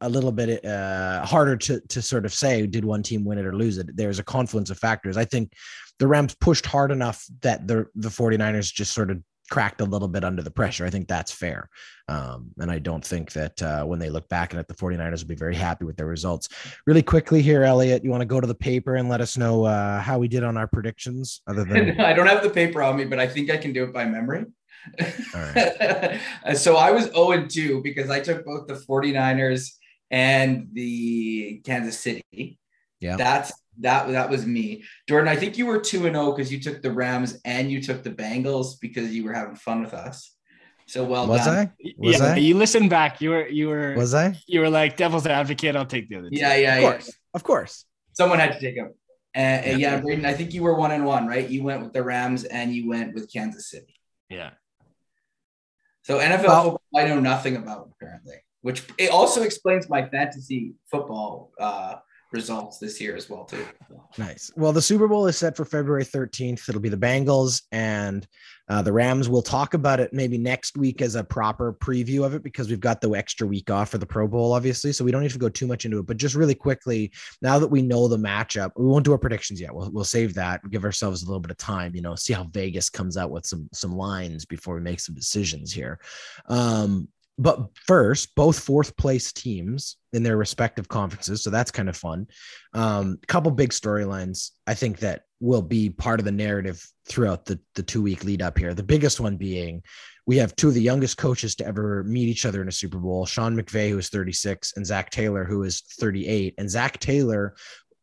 [0.02, 3.46] a little bit uh, harder to to sort of say did one team win it
[3.46, 3.96] or lose it.
[3.96, 5.18] There's a confluence of factors.
[5.18, 5.52] I think
[6.00, 10.08] the Rams pushed hard enough that the the 49ers just sort of cracked a little
[10.08, 10.86] bit under the pressure.
[10.86, 11.70] I think that's fair.
[12.08, 15.22] Um, and I don't think that uh, when they look back and at the 49ers
[15.22, 16.50] will be very happy with their results.
[16.86, 19.66] Really quickly here, Elliot, you want to go to the paper and let us know
[19.66, 21.42] uh, how we did on our predictions?
[21.48, 23.84] Other than I don't have the paper on me, but I think I can do
[23.84, 24.46] it by memory.
[26.56, 29.72] so I was 0 and 2 because I took both the 49ers
[30.12, 32.60] and the Kansas City.
[33.00, 33.18] Yeah.
[33.18, 34.84] That's that that was me.
[35.08, 37.82] Jordan, I think you were 2 and 0 because you took the Rams and you
[37.82, 40.36] took the Bengals because you were having fun with us.
[40.88, 41.72] So well was done.
[41.84, 41.94] I?
[41.98, 42.36] Was yeah, I?
[42.36, 43.20] You listen back.
[43.22, 44.40] You were you were was I?
[44.48, 45.76] You were like devil's advocate.
[45.76, 46.30] I'll take the other.
[46.32, 46.92] Yeah, yeah, of yeah.
[46.92, 47.14] course.
[47.34, 47.86] Of course.
[48.14, 48.94] Someone had to take him.
[49.34, 51.48] And, and yeah, Braden, I think you were one and one, right?
[51.48, 53.94] You went with the Rams and you went with Kansas City.
[54.30, 54.52] Yeah.
[56.04, 60.76] So NFL Well- football, I know nothing about apparently, which it also explains my fantasy
[60.90, 61.96] football uh,
[62.36, 63.66] results this year as well too.
[64.18, 64.52] Nice.
[64.56, 66.70] Well, the Super Bowl is set for February 13th.
[66.70, 68.28] It'll be the Bengals and
[68.68, 69.30] uh, the Rams.
[69.30, 72.80] We'll talk about it maybe next week as a proper preview of it because we've
[72.80, 74.92] got the extra week off for the Pro Bowl, obviously.
[74.92, 76.06] So we don't need to go too much into it.
[76.06, 79.62] But just really quickly, now that we know the matchup, we won't do our predictions
[79.62, 79.74] yet.
[79.74, 80.62] We'll, we'll save that.
[80.70, 83.46] Give ourselves a little bit of time, you know, see how Vegas comes out with
[83.46, 86.00] some some lines before we make some decisions here.
[86.48, 91.44] Um, but first, both fourth place teams in their respective conferences.
[91.44, 92.28] So that's kind of fun.
[92.74, 97.46] Um, a couple big storylines I think that will be part of the narrative throughout
[97.46, 98.74] the, the two week lead up here.
[98.74, 99.84] The biggest one being
[100.28, 102.98] we have two of the youngest coaches to ever meet each other in a Super
[102.98, 106.56] Bowl Sean McVay, who is 36, and Zac Taylor, who is 38.
[106.58, 107.56] And Zac Taylor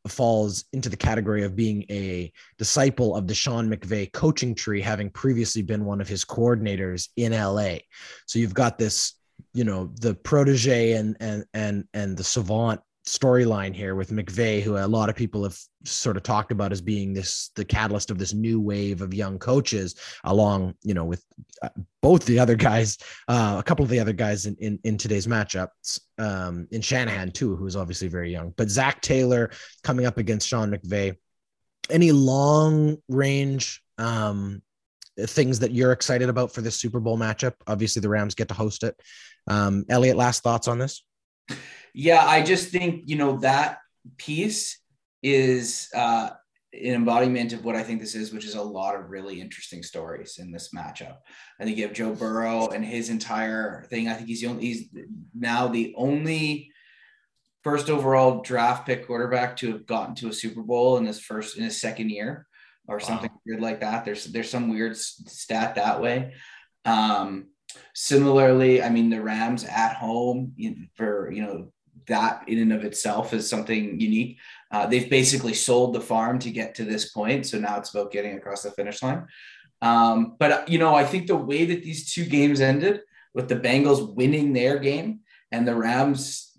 [0.09, 5.11] falls into the category of being a disciple of the Sean McVay coaching tree, having
[5.11, 7.79] previously been one of his coordinators in LA.
[8.27, 9.14] So you've got this,
[9.52, 14.76] you know, the protege and and and and the savant storyline here with McVay, who
[14.76, 18.18] a lot of people have sort of talked about as being this the catalyst of
[18.18, 21.24] this new wave of young coaches, along you know with
[21.62, 21.68] uh,
[22.00, 25.26] both the other guys, uh, a couple of the other guys in in, in today's
[25.26, 29.50] matchups, um, in Shanahan too, who's obviously very young, but Zac Taylor
[29.83, 31.16] coming up against Sean McVay,
[31.90, 34.62] Any long range um,
[35.18, 37.55] things that you're excited about for this Super Bowl matchup?
[37.66, 38.98] Obviously, the Rams get to host it.
[39.46, 41.05] Um, Elliot, last thoughts on this?
[41.94, 43.79] Yeah, I just think you know that
[44.16, 44.79] piece
[45.22, 46.31] is uh,
[46.72, 49.83] an embodiment of what I think this is, which is a lot of really interesting
[49.83, 51.18] stories in this matchup.
[51.61, 54.09] I think you have Joe Burrow and his entire thing.
[54.09, 54.88] I think he's the only, he's
[55.35, 56.70] now the only
[57.62, 61.57] first overall draft pick quarterback to have gotten to a Super Bowl in his first
[61.57, 62.46] in his second year
[62.88, 63.05] or Wow.
[63.05, 64.05] something weird like that.
[64.05, 66.35] There's there's some weird stat that way.
[66.85, 67.49] Um,
[67.95, 70.55] similarly, I mean the Rams at home
[70.95, 71.73] for you know
[72.09, 74.38] that in and of itself is something unique.
[74.71, 78.11] Uh, they've basically sold the farm to get to this point, so now it's about
[78.12, 79.27] getting across the finish line.
[79.81, 83.01] Um, but you know, I think the way that these two games ended,
[83.35, 86.52] with the Bengals winning their game and the Rams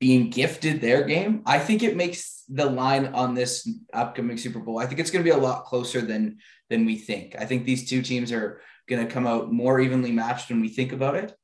[0.00, 4.78] being gifted their game, I think it makes the line on this upcoming Super Bowl.
[4.78, 6.38] I think it's going to be a lot closer than
[6.70, 7.36] than we think.
[7.38, 10.68] I think these two teams are going to come out more evenly matched when we
[10.68, 11.34] think about it.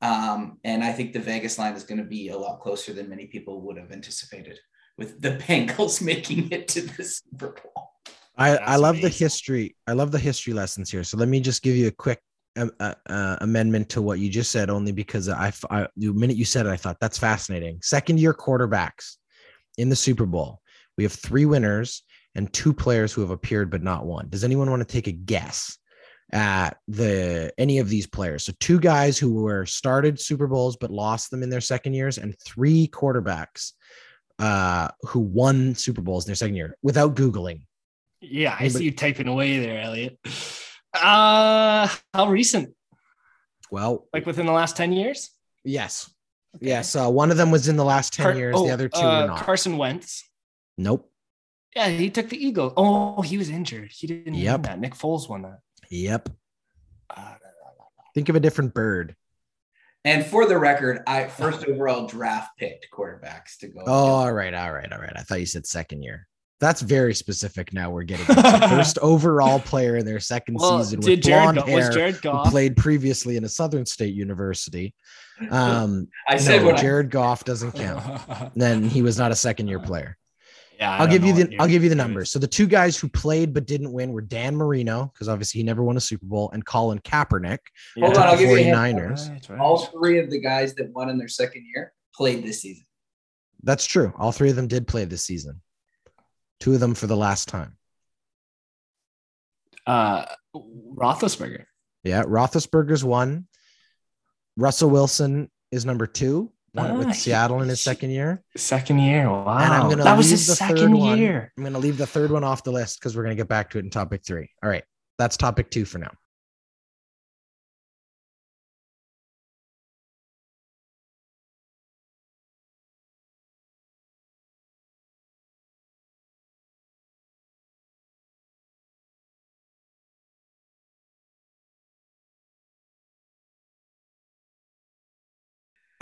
[0.00, 3.08] Um, and I think the Vegas line is going to be a lot closer than
[3.08, 4.58] many people would have anticipated,
[4.98, 7.90] with the Bengals making it to the Super Bowl.
[8.36, 9.76] I, That's I love the history.
[9.86, 11.04] I love the history lessons here.
[11.04, 12.20] So let me just give you a quick
[12.56, 16.44] uh, uh, amendment to what you just said, only because I, I- the minute you
[16.44, 17.78] said it, I thought that's fascinating.
[17.82, 19.16] Second year quarterbacks
[19.78, 20.60] in the Super Bowl.
[20.98, 22.02] We have three winners
[22.34, 24.28] and two players who have appeared but not one.
[24.28, 25.78] Does anyone want to take a guess
[26.32, 28.44] at the any of these players?
[28.44, 32.18] So two guys who were started Super Bowls but lost them in their second years,
[32.18, 33.72] and three quarterbacks
[34.38, 37.62] uh, who won Super Bowls in their second year without googling.
[38.20, 40.18] Yeah, I Anybody- see you typing away there, Elliot.
[40.94, 42.74] Uh, how recent?
[43.70, 45.30] Well, Like within the last 10 years?
[45.64, 46.10] Yes.
[46.60, 46.94] Yes.
[46.94, 48.54] Uh, one of them was in the last 10 Car- years.
[48.56, 49.38] oh, the other two uh, were not.
[49.44, 50.28] Carson Wentz.
[50.76, 51.08] nope.
[51.74, 52.74] Yeah, he took the Eagle.
[52.76, 53.90] Oh, he was injured.
[53.92, 54.52] He didn't Yep.
[54.52, 54.78] win that.
[54.80, 55.60] Nick Foles won that.
[55.90, 56.28] Yep.
[57.08, 57.34] Uh,
[58.14, 59.16] Think of a different bird.
[60.04, 63.84] And for the record, I first overall draft picked quarterbacks to go.
[63.86, 64.52] Oh, all right.
[64.52, 64.92] All right.
[64.92, 65.12] All right.
[65.16, 66.28] I thought you said second year.
[66.62, 67.90] That's very specific now.
[67.90, 68.68] We're getting into.
[68.68, 72.20] first overall player in their second well, season with Jared, blonde Go- hair Jared who
[72.20, 72.50] Goff?
[72.52, 74.94] played previously in a Southern State University.
[75.50, 78.52] Um, I said no, when I- Jared Goff doesn't count.
[78.54, 80.16] Then he was not a second year player.
[80.78, 82.30] yeah, I I'll give you the what I'll give you the numbers.
[82.30, 85.64] So the two guys who played but didn't win were Dan Marino because obviously he
[85.64, 87.58] never won a Super Bowl, and Colin Kaepernick.
[87.98, 88.76] Hold on, I'll give you a hint.
[88.76, 89.30] 49ers.
[89.30, 89.58] Right, right.
[89.58, 92.86] all three of the guys that won in their second year played this season.
[93.64, 94.12] That's true.
[94.16, 95.60] All three of them did play this season.
[96.62, 97.76] Two of them for the last time.
[99.84, 101.64] Uh, Roethlisberger.
[102.04, 103.48] Yeah, Roethlisberger's one.
[104.56, 108.44] Russell Wilson is number two, Ah, with Seattle in his second year.
[108.56, 109.28] Second year.
[109.28, 109.58] Wow.
[109.58, 111.18] And I'm gonna that was his second one.
[111.18, 111.52] year.
[111.58, 113.48] I'm going to leave the third one off the list because we're going to get
[113.48, 114.48] back to it in topic three.
[114.62, 114.84] All right,
[115.18, 116.12] that's topic two for now.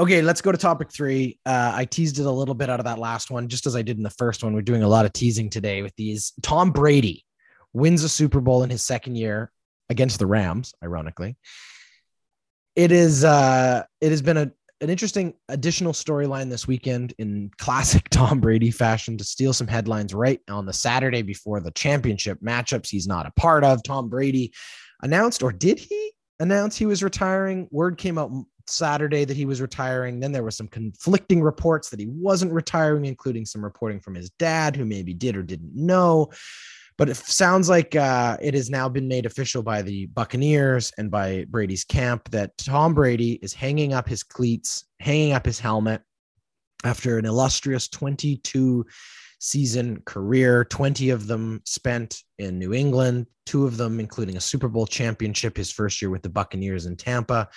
[0.00, 1.38] Okay, let's go to topic three.
[1.44, 3.82] Uh, I teased it a little bit out of that last one, just as I
[3.82, 4.54] did in the first one.
[4.54, 6.32] We're doing a lot of teasing today with these.
[6.40, 7.26] Tom Brady
[7.74, 9.52] wins a Super Bowl in his second year
[9.90, 11.36] against the Rams, ironically.
[12.76, 18.08] It is uh it has been a an interesting additional storyline this weekend in classic
[18.10, 22.88] Tom Brady fashion to steal some headlines right on the Saturday before the championship matchups
[22.88, 23.82] he's not a part of.
[23.82, 24.54] Tom Brady
[25.02, 27.68] announced, or did he announce he was retiring?
[27.70, 28.32] Word came out
[28.70, 30.20] Saturday that he was retiring.
[30.20, 34.30] Then there was some conflicting reports that he wasn't retiring, including some reporting from his
[34.30, 36.30] dad, who maybe did or didn't know.
[36.98, 41.10] But it sounds like uh, it has now been made official by the Buccaneers and
[41.10, 46.02] by Brady's camp that Tom Brady is hanging up his cleats, hanging up his helmet
[46.84, 48.84] after an illustrious 22
[49.38, 54.68] season career, 20 of them spent in New England, two of them, including a Super
[54.68, 57.48] Bowl championship his first year with the Buccaneers in Tampa,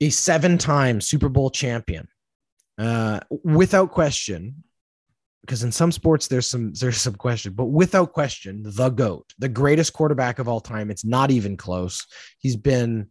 [0.00, 2.08] a seven time Super Bowl champion.
[2.76, 4.64] Uh, without question,
[5.42, 9.48] because in some sports there's some there's some question, but without question, the GOAT, the
[9.48, 10.90] greatest quarterback of all time.
[10.90, 12.06] It's not even close.
[12.38, 13.08] He's been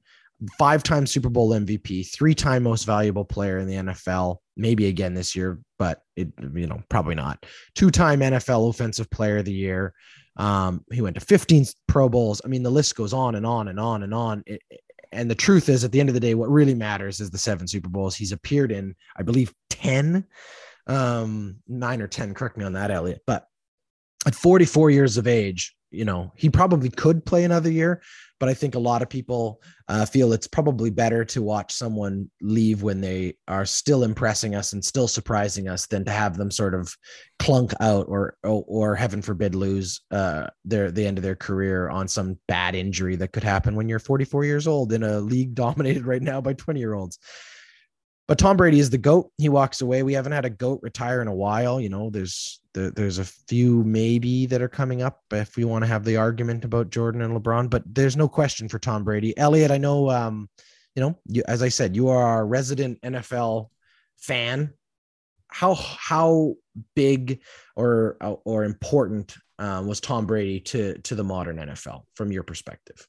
[0.58, 5.60] five-time Super Bowl MVP, three-time most valuable player in the NFL, maybe again this year,
[5.80, 7.46] but it you know, probably not.
[7.76, 9.94] Two-time NFL offensive player of the year.
[10.36, 12.42] Um, he went to 15 Pro Bowls.
[12.44, 14.44] I mean, the list goes on and on and on and on.
[14.48, 14.62] It,
[15.14, 17.38] and the truth is, at the end of the day, what really matters is the
[17.38, 18.16] seven Super Bowls.
[18.16, 20.26] He's appeared in, I believe, 10
[20.88, 23.22] um, nine or 10, correct me on that, Elliot.
[23.26, 23.48] But
[24.26, 28.02] at 44 years of age, you know, he probably could play another year,
[28.40, 32.30] but I think a lot of people uh, feel it's probably better to watch someone
[32.42, 36.52] leave when they are still impressing us and still surprising us than to have them
[36.52, 36.94] sort of
[37.40, 41.90] clunk out or or, or heaven forbid lose uh, their the end of their career
[41.90, 45.54] on some bad injury that could happen when you're 44 years old in a league
[45.64, 47.20] dominated right now by 20 year olds.
[48.28, 49.32] But Tom Brady is the goat.
[49.38, 50.02] He walks away.
[50.02, 51.82] We haven't had a goat retire in a while.
[51.82, 55.84] You know, there's there, there's a few maybe that are coming up if we want
[55.84, 57.70] to have the argument about Jordan and LeBron.
[57.70, 59.38] But there's no question for Tom Brady.
[59.38, 60.50] Elliot, I know, um,
[60.96, 63.68] you know, you, as I said, you are our resident NFL
[64.18, 64.74] fan.
[65.50, 66.56] How how
[66.96, 67.42] big
[67.76, 73.06] or or important um, was Tom Brady to to the modern NFL from your perspective?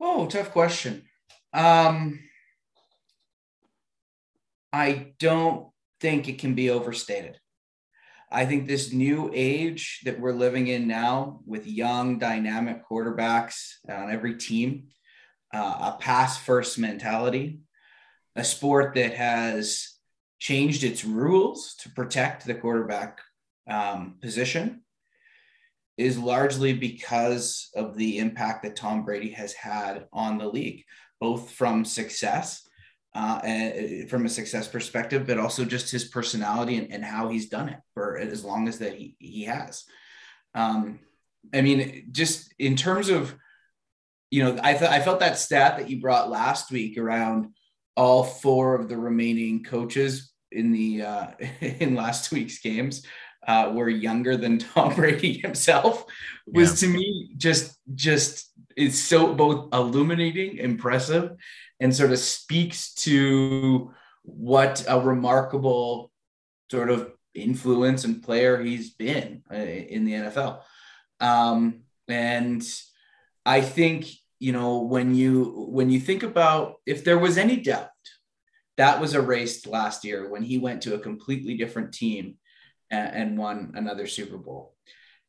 [0.00, 1.04] Oh, tough question.
[1.52, 2.20] Um,
[4.74, 5.68] I don't
[6.00, 7.38] think it can be overstated.
[8.28, 14.10] I think this new age that we're living in now with young, dynamic quarterbacks on
[14.10, 14.88] every team,
[15.54, 17.60] uh, a pass first mentality,
[18.34, 19.90] a sport that has
[20.40, 23.20] changed its rules to protect the quarterback
[23.70, 24.82] um, position
[25.96, 30.82] is largely because of the impact that Tom Brady has had on the league,
[31.20, 32.68] both from success
[33.14, 37.48] uh, and, from a success perspective, but also just his personality and, and, how he's
[37.48, 39.84] done it for as long as that he, he has.
[40.54, 40.98] Um,
[41.52, 43.34] I mean, just in terms of,
[44.30, 47.54] you know, I, th- I felt that stat that you brought last week around
[47.96, 51.26] all four of the remaining coaches in the uh,
[51.60, 53.06] in last week's games
[53.46, 56.04] uh, were younger than Tom Brady himself
[56.46, 56.88] was yeah.
[56.88, 61.32] to me just just it's so both illuminating, impressive,
[61.80, 66.10] and sort of speaks to what a remarkable
[66.70, 70.60] sort of influence and player he's been uh, in the NFL.
[71.20, 72.62] Um, and
[73.44, 74.06] I think
[74.38, 77.88] you know when you when you think about if there was any doubt
[78.76, 82.36] that was erased last year when he went to a completely different team
[82.90, 84.74] and, and won another Super Bowl.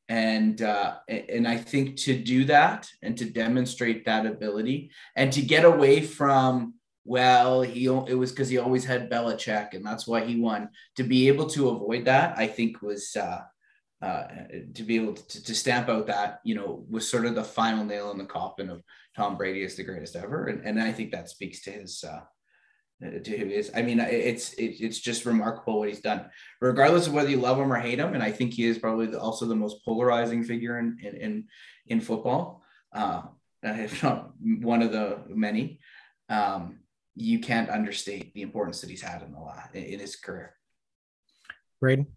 [0.08, 5.42] And uh, and I think to do that and to demonstrate that ability and to
[5.42, 6.76] get away from
[7.08, 10.70] well he it was because he always had Belichick and that's why he won.
[10.98, 13.42] To be able to avoid that, I think was uh,
[14.02, 14.28] uh,
[14.74, 17.84] to be able to, to stamp out that you know was sort of the final
[17.84, 18.84] nail in the coffin of
[19.16, 22.20] Tom Brady is the greatest ever, and, and I think that speaks to his uh,
[23.02, 23.72] to who is.
[23.76, 26.26] I mean, it's it's just remarkable what he's done,
[26.62, 28.14] regardless of whether you love him or hate him.
[28.14, 31.44] And I think he is probably the, also the most polarizing figure in in in,
[31.88, 33.24] in football, uh,
[33.64, 35.80] if not one of the many.
[36.30, 36.80] Um,
[37.18, 40.56] you can't understate the importance that he's had in the lot in his career.
[41.80, 42.08] Braden,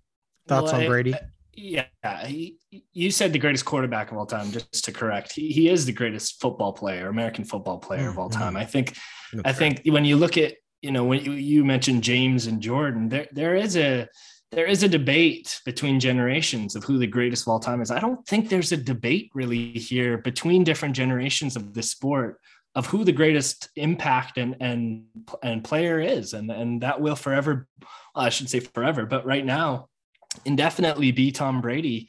[0.47, 1.15] thoughts well, on Brady?
[1.15, 1.21] I,
[1.55, 2.57] yeah, he,
[2.93, 4.53] you said the greatest quarterback of all time.
[4.53, 8.11] Just to correct, he, he is the greatest football player, American football player mm-hmm.
[8.11, 8.57] of all time.
[8.57, 8.97] I think.
[9.33, 13.09] That's I think when you look at you know when you, mentioned James and Jordan,
[13.09, 14.09] there there is a
[14.51, 17.91] there is a debate between generations of who the greatest of all time is.
[17.91, 22.41] I don't think there's a debate really here between different generations of the sport
[22.75, 25.05] of who the greatest impact and and
[25.43, 27.67] and player is, and and that will forever,
[28.15, 29.89] well, I should say forever, but right now,
[30.45, 32.09] indefinitely be Tom Brady.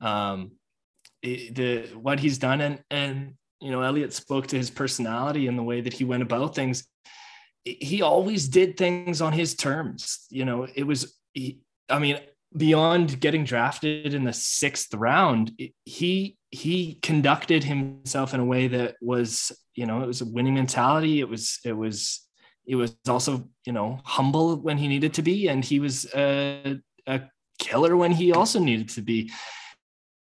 [0.00, 0.52] Um,
[1.22, 5.62] the what he's done and and you know Elliot spoke to his personality and the
[5.62, 6.86] way that he went about things.
[7.64, 10.26] He always did things on his terms.
[10.30, 11.14] You know, it was.
[11.34, 12.18] He, I mean,
[12.56, 15.52] beyond getting drafted in the sixth round,
[15.84, 20.54] he he conducted himself in a way that was, you know, it was a winning
[20.54, 21.20] mentality.
[21.20, 22.26] It was it was
[22.66, 26.78] it was also, you know, humble when he needed to be, and he was a,
[27.06, 27.22] a
[27.58, 29.30] killer when he also needed to be.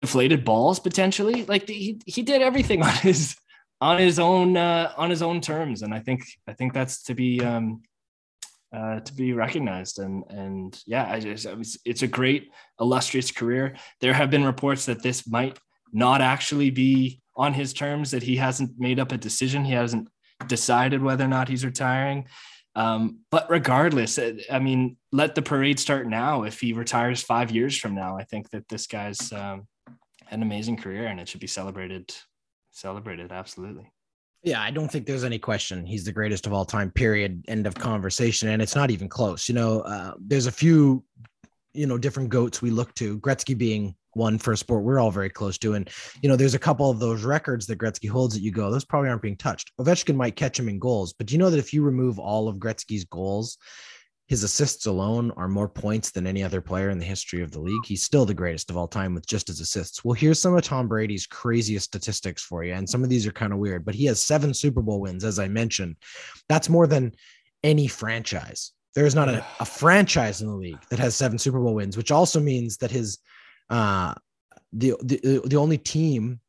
[0.03, 3.35] Inflated balls potentially, like he he did everything on his
[3.87, 7.15] on his own uh, on his own terms, and I think I think that's to
[7.15, 7.83] be um,
[8.77, 10.01] uh, to be recognized.
[10.01, 11.47] And and yeah, I just
[11.85, 13.77] it's a great illustrious career.
[14.01, 15.57] There have been reports that this might
[15.93, 20.09] not actually be on his terms, that he hasn't made up a decision, he hasn't
[20.49, 22.27] decided whether or not he's retiring.
[22.75, 26.43] Um, but regardless, uh, I mean, let the parade start now.
[26.43, 29.67] If he retires five years from now, I think that this guy's um,
[30.31, 32.13] an amazing career and it should be celebrated.
[32.77, 33.91] Celebrated, absolutely.
[34.43, 35.87] Yeah, I don't think there's any question.
[35.87, 37.43] He's the greatest of all time, period.
[37.49, 38.51] End of conversation.
[38.51, 39.49] And it's not even close.
[39.49, 41.03] You know, uh, there's a few,
[41.73, 45.11] you know, different goats we look to, Gretzky being one for a sport we're all
[45.11, 45.73] very close to.
[45.73, 45.89] And,
[46.21, 48.85] you know, there's a couple of those records that Gretzky holds that you go, those
[48.85, 49.73] probably aren't being touched.
[49.81, 52.57] Ovechkin might catch him in goals, but you know that if you remove all of
[52.57, 53.57] Gretzky's goals,
[54.27, 57.61] his assists alone are more points than any other player in the history of the
[57.61, 57.85] league.
[57.85, 60.05] He's still the greatest of all time with just his assists.
[60.05, 62.75] Well, here's some of Tom Brady's craziest statistics for you.
[62.75, 65.23] And some of these are kind of weird, but he has seven Super Bowl wins,
[65.23, 65.97] as I mentioned.
[66.49, 67.13] That's more than
[67.63, 68.73] any franchise.
[68.97, 71.97] There is not a, a franchise in the league that has seven Super Bowl wins,
[71.97, 73.19] which also means that his
[73.71, 74.15] uh
[74.73, 76.41] the the, the only team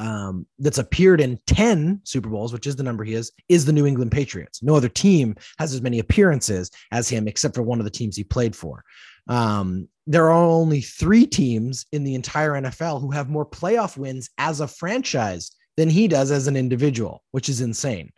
[0.00, 3.72] um, that's appeared in 10 Super Bowls, which is the number he is, is the
[3.72, 4.62] New England Patriots.
[4.62, 8.16] No other team has as many appearances as him, except for one of the teams
[8.16, 8.82] he played for.
[9.28, 14.30] Um, there are only three teams in the entire NFL who have more playoff wins
[14.38, 18.10] as a franchise than he does as an individual, which is insane.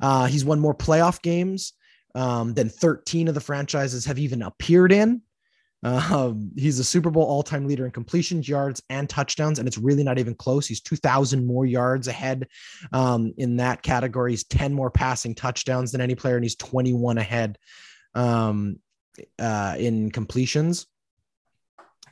[0.00, 1.72] Uh, he's won more playoff games
[2.14, 5.20] um, than 13 of the franchises have even appeared in.
[5.82, 9.78] Um, he's a Super Bowl all time leader in completions, yards, and touchdowns, and it's
[9.78, 10.66] really not even close.
[10.66, 12.48] He's 2,000 more yards ahead
[12.92, 14.32] um, in that category.
[14.32, 17.58] He's 10 more passing touchdowns than any player, and he's 21 ahead
[18.14, 18.80] um,
[19.38, 20.86] uh, in completions.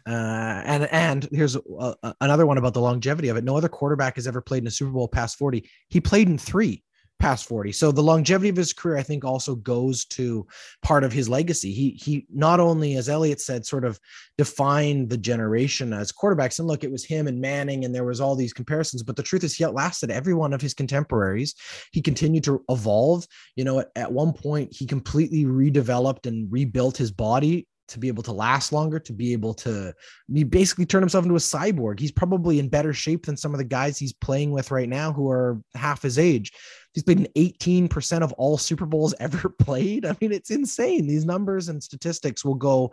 [0.08, 3.42] Uh, and and here's a, another one about the longevity of it.
[3.42, 5.68] No other quarterback has ever played in a Super Bowl past 40.
[5.88, 6.84] He played in three
[7.18, 7.72] past 40.
[7.72, 10.46] So the longevity of his career, I think, also goes to
[10.82, 11.72] part of his legacy.
[11.72, 13.98] He he not only, as Elliot said, sort of
[14.36, 16.58] defined the generation as quarterbacks.
[16.58, 19.02] And look, it was him and Manning, and there was all these comparisons.
[19.02, 21.54] But the truth is, he outlasted every one of his contemporaries.
[21.92, 23.26] He continued to evolve.
[23.56, 28.08] You know, at, at one point, he completely redeveloped and rebuilt his body to be
[28.08, 29.94] able to last longer, to be able to
[30.32, 31.98] he basically turn himself into a cyborg.
[31.98, 35.12] He's probably in better shape than some of the guys he's playing with right now
[35.12, 36.52] who are half his age.
[36.96, 40.06] He's played in 18% of all Super Bowls ever played.
[40.06, 41.06] I mean, it's insane.
[41.06, 42.92] These numbers and statistics will go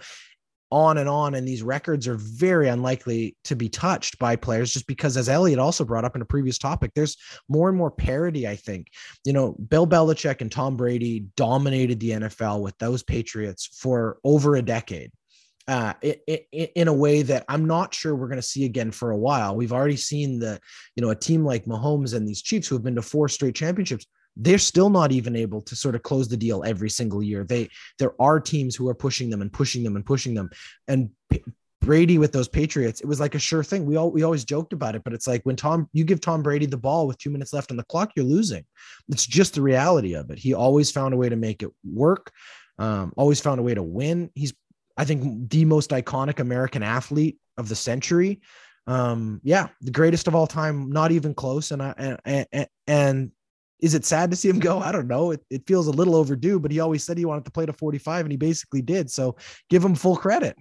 [0.74, 4.88] on and on, and these records are very unlikely to be touched by players just
[4.88, 7.16] because, as Elliot also brought up in a previous topic, there's
[7.48, 8.46] more and more parity.
[8.46, 8.88] I think,
[9.24, 14.58] you know, Bill Belichick and Tom Brady dominated the NFL with those Patriots for over
[14.58, 15.12] a decade.
[15.66, 15.94] Uh,
[16.52, 19.56] in a way that I'm not sure we're going to see again for a while.
[19.56, 20.60] We've already seen the,
[20.98, 23.56] you know, a team like Mahomes and these Chiefs who have been to four straight
[23.56, 24.06] championships
[24.36, 27.44] they're still not even able to sort of close the deal every single year.
[27.44, 30.50] They there are teams who are pushing them and pushing them and pushing them.
[30.88, 31.12] And
[31.82, 33.86] Brady with those Patriots, it was like a sure thing.
[33.86, 36.42] We all we always joked about it, but it's like when Tom you give Tom
[36.42, 38.66] Brady the ball with two minutes left on the clock, you're losing.
[39.10, 40.40] It's just the reality of it.
[40.40, 42.32] He always found a way to make it work.
[42.80, 44.32] Um, always found a way to win.
[44.34, 44.54] He's
[44.98, 48.42] I think the most iconic American athlete of the century.
[48.86, 51.72] Um, yeah, the greatest of all time, not even close.
[51.72, 51.94] And I
[52.26, 53.32] and, and, and
[53.80, 54.80] is it sad to see him go?
[54.80, 55.32] I don't know.
[55.32, 57.74] It, it feels a little overdue, but he always said he wanted to play to
[57.74, 59.12] 45 and he basically did.
[59.12, 59.36] So
[59.70, 60.56] give him full credit.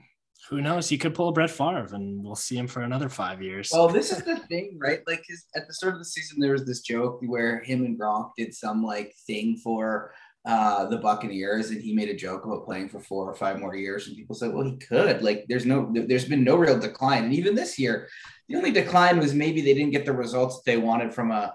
[0.50, 0.88] Who knows?
[0.88, 3.70] He could pull a Brett Favre and we'll see him for another five years.
[3.72, 5.00] Well, this is the thing, right?
[5.06, 7.98] Like his, at the start of the season, there was this joke where him and
[7.98, 10.12] Gronk did some like thing for
[10.44, 13.76] uh, the Buccaneers, and he made a joke about playing for four or five more
[13.76, 14.06] years.
[14.06, 15.22] And people said, well, he could.
[15.22, 17.24] Like, there's no, there's been no real decline.
[17.24, 18.08] And even this year,
[18.48, 21.54] the only decline was maybe they didn't get the results that they wanted from a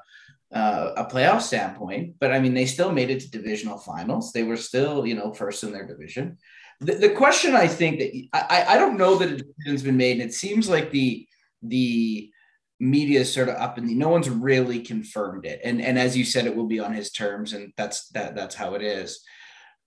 [0.52, 4.32] uh, a playoff standpoint, but I mean, they still made it to divisional finals.
[4.32, 6.38] They were still, you know, first in their division.
[6.80, 10.22] The, the question I think that I, I don't know that a decision's been made,
[10.22, 11.28] and it seems like the
[11.64, 12.32] the
[12.80, 15.62] media is sort of up in the no one's really confirmed it.
[15.64, 18.56] And and as you said, it will be on his terms, and that's that that's
[18.56, 19.24] how it is.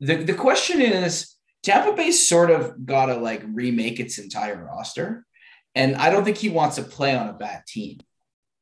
[0.00, 5.26] The the question is Tampa Bay sort of gotta like remake its entire roster.
[5.74, 8.00] And I don't think he wants to play on a bad team.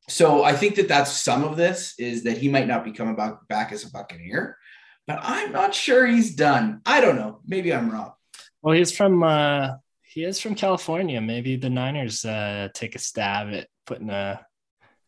[0.09, 3.15] So I think that that's some of this is that he might not be coming
[3.15, 4.57] back, back as a Buccaneer,
[5.07, 6.81] but I'm not sure he's done.
[6.87, 7.41] I don't know.
[7.47, 8.13] Maybe I'm wrong.
[8.63, 9.73] Well, he's from uh,
[10.03, 11.21] he is from California.
[11.21, 14.45] Maybe the Niners uh, take a stab at putting a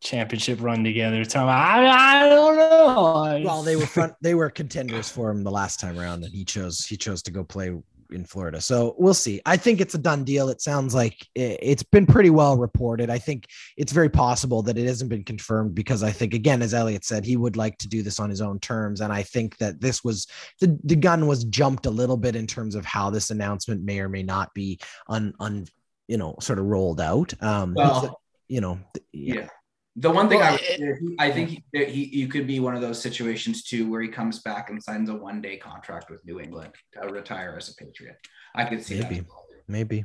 [0.00, 1.24] championship run together.
[1.24, 3.42] Tom, I, I don't know.
[3.44, 6.44] Well, they were front, they were contenders for him the last time around, and he
[6.44, 7.70] chose he chose to go play
[8.12, 8.60] in Florida.
[8.60, 9.40] So we'll see.
[9.46, 10.48] I think it's a done deal.
[10.48, 13.08] It sounds like it's been pretty well reported.
[13.08, 16.74] I think it's very possible that it hasn't been confirmed because I think, again, as
[16.74, 19.00] Elliot said, he would like to do this on his own terms.
[19.00, 20.26] And I think that this was
[20.60, 24.00] the, the gun was jumped a little bit in terms of how this announcement may
[24.00, 25.66] or may not be un, un
[26.08, 27.32] you know, sort of rolled out.
[27.40, 28.19] Um, well,
[28.50, 28.78] you know,
[29.12, 29.34] yeah.
[29.34, 29.48] yeah.
[29.96, 32.80] The one thing well, I, it, I think he, he, you could be one of
[32.80, 36.40] those situations too where he comes back and signs a one day contract with New
[36.40, 38.16] England to retire as a Patriot.
[38.54, 39.26] I could see maybe, that.
[39.68, 40.04] maybe.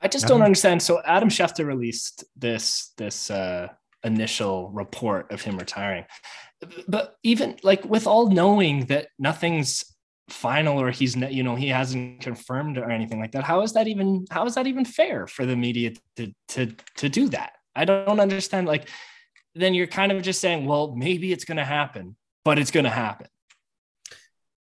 [0.00, 0.82] I just don't understand.
[0.82, 3.68] So Adam Schefter released this this uh,
[4.04, 6.04] initial report of him retiring,
[6.88, 9.84] but even like with all knowing that nothing's
[10.28, 13.86] final or he's you know he hasn't confirmed or anything like that how is that
[13.86, 17.84] even how is that even fair for the media to to to do that I
[17.84, 18.66] don't understand.
[18.66, 18.88] Like,
[19.54, 22.84] then you're kind of just saying, well, maybe it's going to happen, but it's going
[22.84, 23.26] to happen.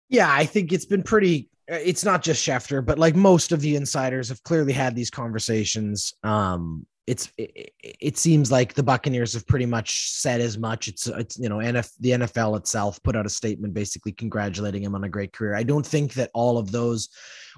[0.09, 1.49] Yeah, I think it's been pretty.
[1.67, 6.13] It's not just Schefter, but like most of the insiders have clearly had these conversations.
[6.23, 10.87] Um, it's it, it, seems like the Buccaneers have pretty much said as much.
[10.87, 14.93] It's it's you know NF, the NFL itself put out a statement basically congratulating him
[14.93, 15.55] on a great career.
[15.55, 17.09] I don't think that all of those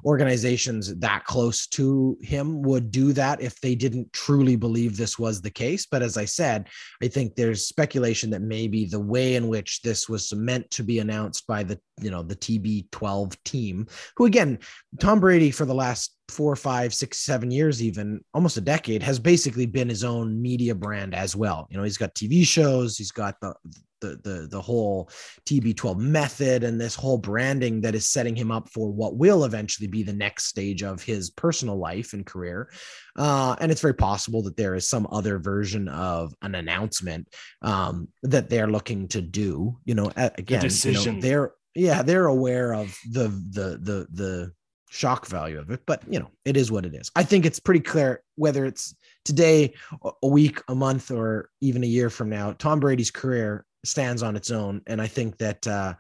[0.06, 5.42] organizations that close to him would do that if they didn't truly believe this was
[5.42, 5.86] the case.
[5.86, 6.68] But as I said,
[7.02, 11.00] I think there's speculation that maybe the way in which this was meant to be
[11.00, 13.88] announced by the you know the TB12 team,
[14.18, 14.60] who again,
[15.00, 19.20] Tom Brady for the last four, five, six, seven years, even almost a decade, has
[19.20, 21.68] basically been his own media brand as well.
[21.70, 23.54] You know, he's got TV shows, he's got the
[24.02, 25.10] the the the whole
[25.46, 29.88] TB12 method and this whole branding that is setting him up for what will eventually
[29.88, 32.70] be the next stage of his personal life and career.
[33.16, 37.28] Uh, and it's very possible that there is some other version of an announcement
[37.62, 39.78] um, that they're looking to do.
[39.86, 44.52] You know, again, you know, they're yeah they're aware of the the the the
[44.90, 47.62] shock value of it but you know it is what it is i think it's
[47.62, 48.94] pretty clear whether it's
[49.24, 49.74] today
[50.22, 54.36] a week a month or even a year from now tom brady's career stands on
[54.36, 54.82] its own.
[54.88, 55.96] And I think that uh,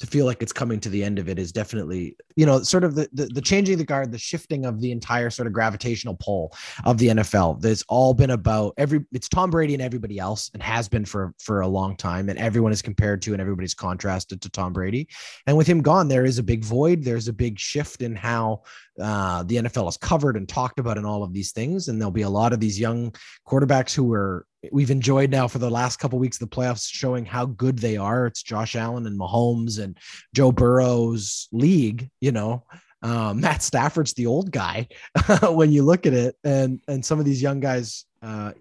[0.00, 2.84] to feel like it's coming to the end of it is definitely you know sort
[2.84, 6.16] of the, the, the changing the guard the shifting of the entire sort of gravitational
[6.20, 6.54] pull
[6.84, 10.62] of the NFL that's all been about every it's Tom Brady and everybody else and
[10.62, 12.28] has been for for a long time.
[12.28, 15.08] And everyone is compared to and everybody's contrasted to Tom Brady.
[15.46, 17.02] And with him gone there is a big void.
[17.02, 18.62] There's a big shift in how
[19.00, 22.10] uh, the NFL is covered and talked about in all of these things and there'll
[22.10, 23.14] be a lot of these young
[23.46, 26.88] quarterbacks who are we've enjoyed now for the last couple of weeks of the playoffs
[26.90, 28.26] showing how good they are.
[28.26, 29.96] It's Josh Allen and Mahomes and
[30.34, 32.64] Joe Burrow's league, you know.
[33.02, 34.88] Um, Matt Stafford's the old guy
[35.50, 38.52] when you look at it, and and some of these young guys, uh,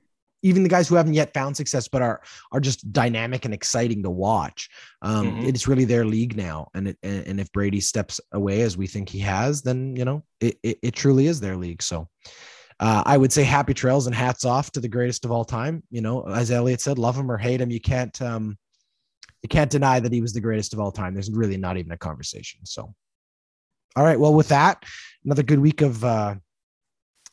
[0.44, 2.22] even the guys who haven't yet found success but are
[2.52, 4.70] are just dynamic and exciting to watch.
[5.02, 5.46] Um, mm-hmm.
[5.48, 9.10] It's really their league now, and it, and if Brady steps away as we think
[9.10, 11.82] he has, then you know it, it, it truly is their league.
[11.82, 12.08] So
[12.80, 15.84] uh, I would say happy trails and hats off to the greatest of all time.
[15.90, 18.58] You know, as Elliot said, love him or hate him, you can't um,
[19.42, 21.14] you can't deny that he was the greatest of all time.
[21.14, 22.62] There's really not even a conversation.
[22.64, 22.94] So,
[23.96, 24.20] all right.
[24.20, 24.84] Well, with that,
[25.26, 26.36] another good week of uh,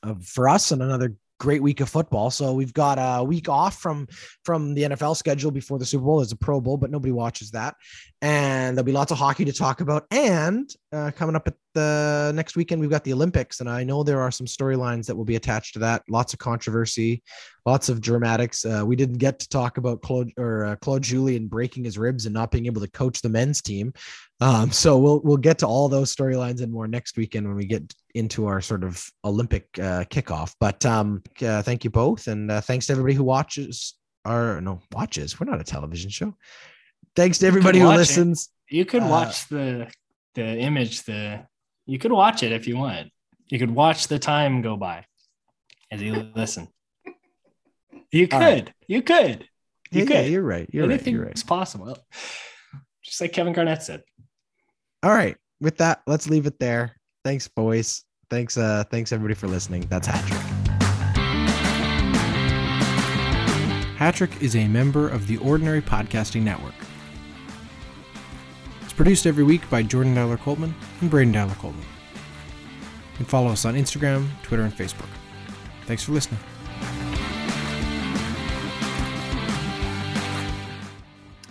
[0.03, 1.15] of for us and another
[1.45, 2.31] great week of football.
[2.31, 4.09] So we've got a week off from
[4.45, 6.17] from the NFL schedule before the Super Bowl.
[6.17, 7.77] There's a Pro Bowl, but nobody watches that,
[8.25, 10.07] and there'll be lots of hockey to talk about.
[10.11, 14.03] And uh, coming up at the next weekend, we've got the Olympics, and I know
[14.03, 16.03] there are some storylines that will be attached to that.
[16.09, 17.23] Lots of controversy,
[17.67, 18.65] lots of dramatics.
[18.65, 22.25] Uh, we didn't get to talk about Claude or uh, Claude Julien breaking his ribs
[22.25, 23.93] and not being able to coach the men's team.
[24.41, 27.67] Um, so we'll we'll get to all those storylines and more next weekend when we
[27.67, 30.55] get into our sort of Olympic uh, kickoff.
[30.59, 33.97] But um, uh, thank you both, and uh, thanks to everybody who watches.
[34.25, 35.39] Our no watches.
[35.39, 36.35] We're not a television show.
[37.17, 38.51] Thanks to everybody who listens.
[38.69, 38.77] It.
[38.77, 39.91] You could uh, watch the
[40.35, 41.03] the image.
[41.05, 41.47] The
[41.87, 43.11] you could watch it if you want.
[43.49, 45.05] You could watch the time go by
[45.91, 46.69] as you listen.
[48.11, 48.39] You could.
[48.39, 48.73] Right.
[48.87, 49.49] You could.
[49.91, 50.15] You yeah, could.
[50.15, 50.69] Yeah, you're right.
[50.73, 51.19] You're Anything right.
[51.19, 51.33] You're right.
[51.33, 51.99] It's possible.
[53.03, 54.03] Just like Kevin Garnett said.
[55.03, 55.37] All right.
[55.61, 56.97] With that, let's leave it there.
[57.25, 58.05] Thanks, boys.
[58.31, 59.83] Thanks, uh, thanks everybody for listening.
[59.89, 60.65] That's HatTrick.
[63.97, 66.75] HatTrick is a member of the Ordinary Podcasting Network.
[68.95, 71.81] It's produced every week by Jordan Dowler Coltman and Braden Dowler Coltman.
[71.81, 75.09] You can follow us on Instagram, Twitter, and Facebook.
[75.87, 76.39] Thanks for listening.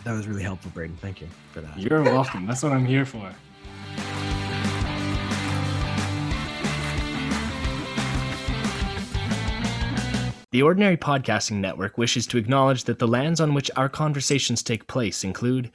[0.06, 0.96] That was really helpful, Braden.
[1.02, 1.78] Thank you for that.
[1.78, 2.48] You're welcome.
[2.48, 3.36] That's what I'm here for.
[10.52, 14.88] The Ordinary Podcasting Network wishes to acknowledge that the lands on which our conversations take
[14.88, 15.72] place include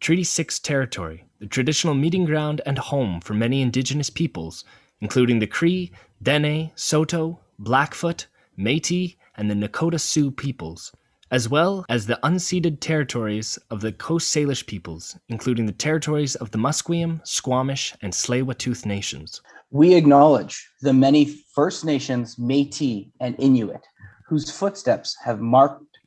[0.00, 4.64] Treaty 6 territory, the traditional meeting ground and home for many indigenous peoples,
[5.00, 8.26] including the Cree, Dene, Saulteaux, Blackfoot,
[8.58, 10.92] Métis, and the Nakota Sioux peoples,
[11.30, 16.50] as well as the unceded territories of the Coast Salish peoples, including the territories of
[16.50, 19.40] the Musqueam, Squamish, and Tsleil-Waututh nations.
[19.70, 21.24] We acknowledge the many
[21.54, 23.84] First Nations, Métis, and Inuit
[24.26, 25.93] whose footsteps have marked